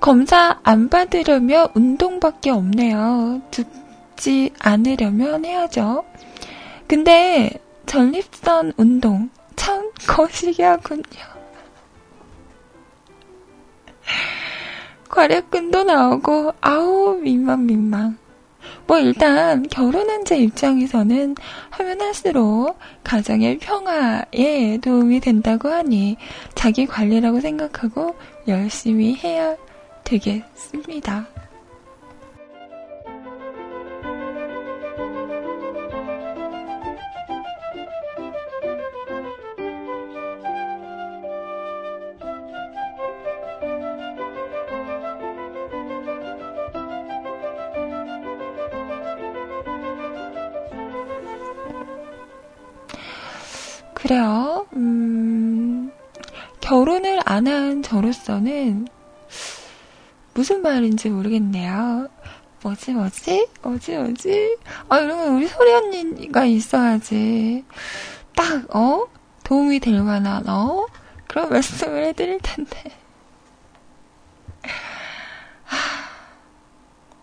검사 0.00 0.58
안 0.62 0.88
받으려면 0.88 1.68
운동밖에 1.74 2.50
없네요. 2.50 3.42
죽지 4.16 4.52
않으려면 4.58 5.44
해야죠. 5.44 6.04
근데 6.86 7.50
전립선 7.86 8.72
운동 8.76 9.30
참 9.56 9.90
거시기 10.06 10.62
하군요. 10.62 11.02
괄약근도 15.08 15.84
나오고 15.84 16.52
아우 16.60 17.14
민망 17.20 17.66
민망. 17.66 18.16
뭐 18.86 18.98
일단 18.98 19.66
결혼한 19.68 20.24
제 20.24 20.36
입장에서는 20.38 21.34
하면 21.70 22.00
할수록 22.00 22.76
가정의 23.04 23.58
평화에 23.58 24.78
도움이 24.78 25.20
된다고 25.20 25.68
하니 25.68 26.16
자기 26.54 26.86
관리라고 26.86 27.40
생각하고 27.40 28.14
열심히 28.48 29.16
해야 29.16 29.56
되겠습니다. 30.04 31.26
그래요. 54.10 54.66
음, 54.74 55.92
결혼을 56.60 57.20
안 57.24 57.46
한 57.46 57.80
저로서는 57.84 58.88
무슨 60.34 60.62
말인지 60.62 61.10
모르겠네요. 61.10 62.08
뭐지, 62.60 62.90
뭐지? 62.90 63.46
뭐지, 63.62 63.96
뭐지? 63.98 64.58
아, 64.88 64.98
이러면 64.98 65.36
우리 65.36 65.46
소리 65.46 65.72
언니가 65.72 66.44
있어야지. 66.44 67.64
딱, 68.34 68.74
어? 68.74 69.06
도움이 69.44 69.78
될 69.78 70.02
만한, 70.02 70.48
어? 70.48 70.88
그런 71.28 71.48
말씀을 71.50 72.06
해드릴 72.06 72.40
텐데. 72.42 72.82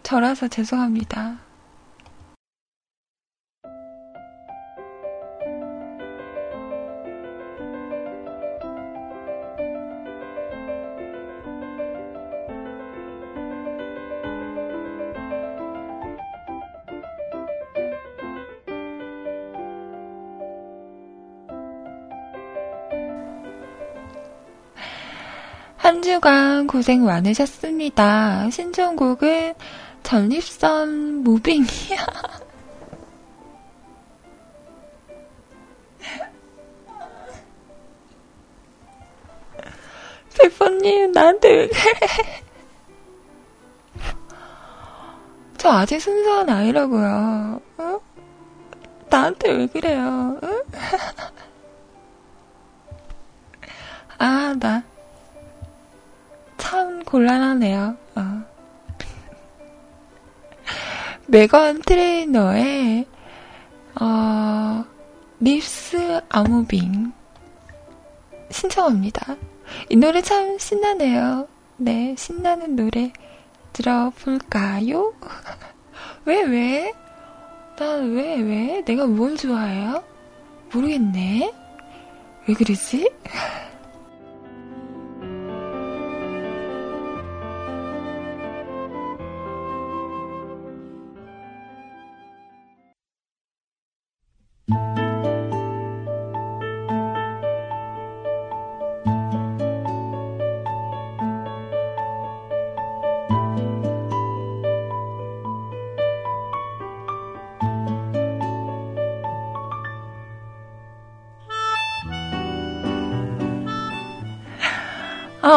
저라서 0.03 0.47
죄송합니다. 0.47 1.46
한 25.87 26.01
주간 26.01 26.67
고생 26.67 27.05
많으셨습니다. 27.05 28.49
신청곡은 28.49 29.53
전립선 30.03 31.23
무빙이야. 31.23 32.05
대포님, 40.37 41.13
나한테 41.13 41.55
왜 41.55 41.69
그래? 41.69 41.81
저 45.57 45.69
아직 45.69 46.01
순수한 46.01 46.49
아이라고요. 46.49 47.61
어? 47.77 47.99
나한테 49.09 49.53
왜 49.53 49.67
그래요? 49.67 50.37
응? 50.43 50.63
아, 54.19 54.53
나. 54.59 54.83
참 57.07 57.07
곤란하네요. 57.07 57.97
어. 58.15 58.21
메건 61.27 61.81
트레이너의 61.81 63.05
어, 63.99 64.85
립스 65.39 66.21
아무빙 66.29 67.11
신청합니다. 68.51 69.35
이 69.89 69.95
노래 69.95 70.21
참 70.21 70.59
신나네요. 70.59 71.47
네, 71.77 72.13
신나는 72.17 72.75
노래 72.75 73.11
들어볼까요? 73.73 75.13
왜, 76.25 76.43
왜? 76.43 76.93
나 77.77 77.95
왜, 77.95 78.41
왜? 78.41 78.83
내가 78.85 79.05
뭘 79.05 79.37
좋아해요? 79.37 80.03
모르겠네. 80.73 81.53
왜 82.47 82.53
그러지? 82.53 83.09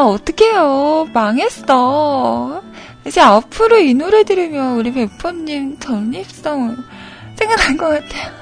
아, 0.00 0.04
어떡해요. 0.04 1.08
망했어. 1.12 2.62
이제 3.06 3.20
앞으로 3.20 3.80
이 3.80 3.92
노래 3.92 4.24
들으면 4.24 4.78
우리 4.78 4.90
베퍼님 4.94 5.78
전립성 5.78 6.74
생각날 7.36 7.76
것 7.76 7.88
같아요. 7.88 8.32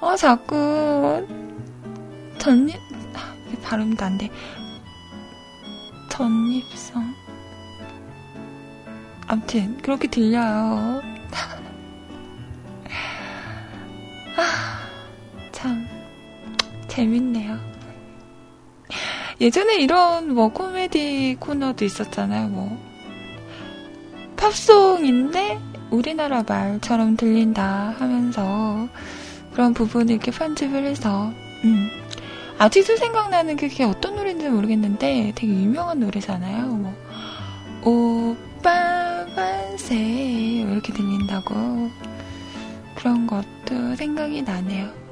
어, 0.00 0.14
자꾸, 0.14 1.26
전립, 2.38 2.76
아, 3.14 3.34
발음도 3.64 4.04
안 4.04 4.16
돼. 4.16 4.30
전립성. 6.08 7.12
암튼, 9.26 9.76
그렇게 9.82 10.06
들려요. 10.06 11.02
아, 14.36 14.78
참, 15.50 15.84
재밌네요. 16.86 17.73
예전에 19.44 19.76
이런 19.76 20.32
뭐 20.32 20.48
코미디 20.48 21.36
코너도 21.38 21.84
있었잖아요. 21.84 22.48
뭐 22.48 22.78
팝송인데 24.36 25.60
우리나라 25.90 26.42
말처럼 26.48 27.18
들린다 27.18 27.94
하면서 27.98 28.88
그런 29.52 29.74
부분을 29.74 30.12
이렇게 30.12 30.30
편집을 30.30 30.86
해서 30.86 31.30
음. 31.64 31.90
아직도 32.56 32.96
생각나는 32.96 33.56
게 33.56 33.68
그게 33.68 33.84
어떤 33.84 34.16
노래인지 34.16 34.48
모르겠는데 34.48 35.32
되게 35.34 35.52
유명한 35.52 36.00
노래잖아요. 36.00 36.66
뭐 36.68 36.94
오빠 37.82 39.26
만세 39.36 39.94
이렇게 39.94 40.90
들린다고 40.94 41.90
그런 42.94 43.26
것도 43.26 43.94
생각이 43.96 44.40
나네요. 44.40 45.03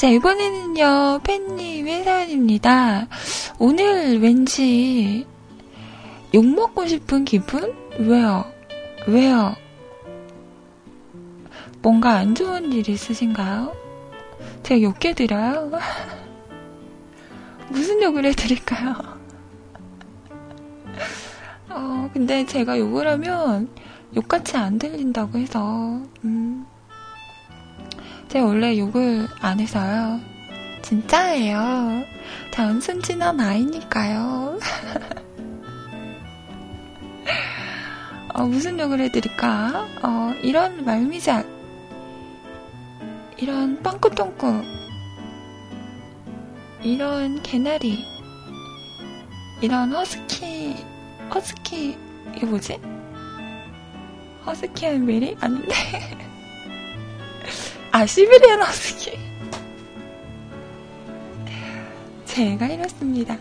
자, 0.00 0.08
이번에는요, 0.08 1.20
팬님의 1.24 2.04
사연입니다. 2.04 3.06
오늘 3.58 4.18
왠지 4.18 5.26
욕먹고 6.32 6.86
싶은 6.86 7.26
기분? 7.26 7.74
왜요? 7.98 8.50
왜요? 9.06 9.54
뭔가 11.82 12.14
안 12.14 12.34
좋은 12.34 12.72
일 12.72 12.88
있으신가요? 12.88 13.76
제가 14.62 14.80
욕해드려요? 14.80 15.70
무슨 17.68 18.02
욕을 18.02 18.24
해드릴까요? 18.24 18.94
어, 21.68 22.08
근데 22.14 22.46
제가 22.46 22.78
욕을 22.78 23.06
하면 23.06 23.68
욕같이 24.16 24.56
안 24.56 24.78
들린다고 24.78 25.36
해서, 25.36 26.00
음, 26.24 26.64
제가 28.30 28.46
원래 28.46 28.78
욕을 28.78 29.28
안 29.40 29.58
해서요. 29.58 30.20
진짜예요. 30.82 32.04
전 32.52 32.80
순진한 32.80 33.40
아이니까요. 33.40 34.56
어, 38.32 38.44
무슨 38.44 38.78
욕을 38.78 39.00
해드릴까? 39.00 39.88
어, 40.04 40.32
이런 40.42 40.84
말미잘, 40.84 41.44
이런 43.36 43.82
빵꾸똥꾸, 43.82 44.62
이런 46.84 47.42
개나리, 47.42 48.04
이런 49.60 49.92
허스키, 49.92 50.76
허스키, 51.34 51.98
이게 52.36 52.46
뭐지? 52.46 52.80
허스키한 54.46 55.04
메리? 55.04 55.36
아닌데. 55.40 55.74
아, 57.92 58.06
시베리안 58.06 58.62
허스키. 58.62 59.18
제가 62.24 62.66
이렇습니다. 62.66 63.36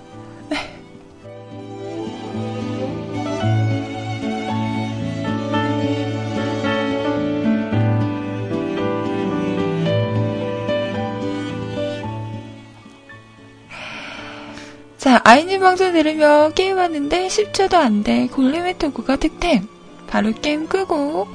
자, 14.97 15.21
아이님 15.23 15.61
방송 15.61 15.93
들으며 15.93 16.51
게임하는데 16.55 17.27
10초도 17.27 17.75
안 17.75 18.03
돼. 18.03 18.27
골렘의 18.27 18.79
토구가 18.79 19.15
득템. 19.17 19.67
바로 20.07 20.31
게임 20.33 20.67
끄고 20.67 21.27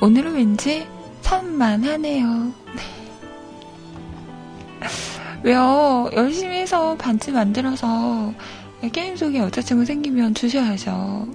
오늘은 0.00 0.34
왠지 0.34 0.86
산만하네요. 1.32 2.26
네. 2.26 2.82
왜요? 5.42 6.10
열심히 6.12 6.58
해서 6.58 6.94
반지 6.96 7.32
만들어서 7.32 8.34
게임 8.92 9.16
속에 9.16 9.38
여자친구 9.38 9.86
생기면 9.86 10.34
주셔야죠. 10.34 10.90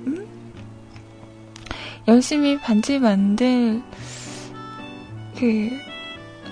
음? 0.05 0.27
열심히 2.07 2.59
반지 2.59 2.99
만들 2.99 3.81
그 5.35 5.71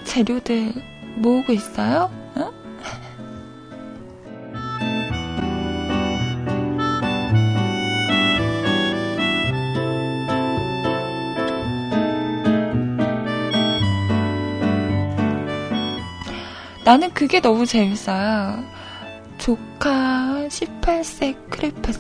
재료들 0.06 0.74
모으고 1.18 1.54
있어요? 1.54 2.10
나는 16.86 17.12
그게 17.16 17.42
너무 17.42 17.66
재밌어요. 17.66 18.64
조카 19.40 20.46
18세 20.48 21.50
크레파스. 21.50 22.00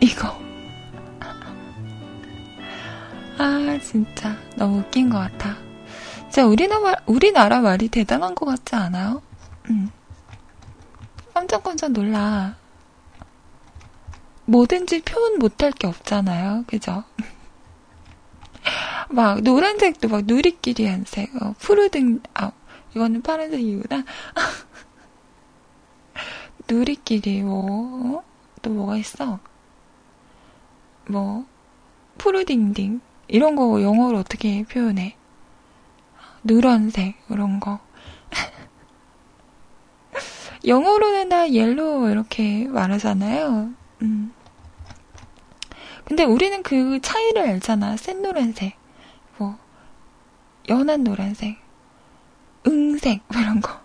이거. 0.00 0.40
아, 3.38 3.78
진짜. 3.82 4.36
너무 4.54 4.78
웃긴 4.78 5.10
것 5.10 5.18
같아. 5.18 5.56
진짜 6.30 6.46
우리나라, 6.46 6.94
우리나라 7.06 7.60
말이 7.60 7.88
대단한 7.88 8.36
것 8.36 8.46
같지 8.46 8.76
않아요? 8.76 9.20
응. 9.68 9.90
깜짝깜짝 11.34 11.90
놀라. 11.90 12.54
뭐든지 14.44 15.02
표현 15.02 15.40
못할 15.40 15.72
게 15.72 15.88
없잖아요. 15.88 16.66
그죠? 16.68 17.02
막, 19.10 19.40
노란색도 19.40 20.06
막 20.06 20.22
누리끼리 20.24 20.86
한 20.86 21.04
색, 21.04 21.34
어, 21.42 21.56
푸르등, 21.58 22.20
아, 22.34 22.52
이거는 22.94 23.22
파란색이구나. 23.22 24.04
누리끼리 26.68 27.42
뭐, 27.42 28.18
어? 28.18 28.24
또 28.60 28.70
뭐가 28.70 28.96
있어? 28.96 29.40
뭐, 31.08 31.46
푸르딩딩. 32.18 33.00
이런 33.28 33.56
거 33.56 33.82
영어로 33.82 34.18
어떻게 34.18 34.62
표현해? 34.64 35.16
누런색, 36.44 37.16
이런 37.30 37.60
거. 37.60 37.80
영어로는 40.66 41.28
다 41.28 41.50
yellow 41.50 42.10
이렇게 42.10 42.66
말하잖아요. 42.66 43.72
음. 44.02 44.32
근데 46.04 46.24
우리는 46.24 46.62
그 46.62 47.00
차이를 47.00 47.42
알잖아. 47.42 47.96
센 47.96 48.22
노란색, 48.22 48.76
뭐, 49.38 49.56
연한 50.68 51.04
노란색, 51.04 51.61
응색, 52.66 53.22
뭐 53.28 53.40
이런 53.40 53.60
거. 53.60 53.80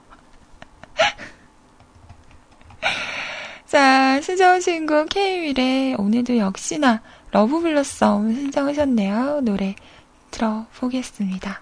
자, 3.65 4.21
신청 4.21 4.59
신곡 4.61 5.09
K-윌의 5.09 5.95
오늘도 5.95 6.37
역시나 6.37 7.01
러브블러썸 7.31 8.33
신청하셨네요. 8.33 9.41
노래 9.41 9.75
들어보겠습니다. 10.31 11.61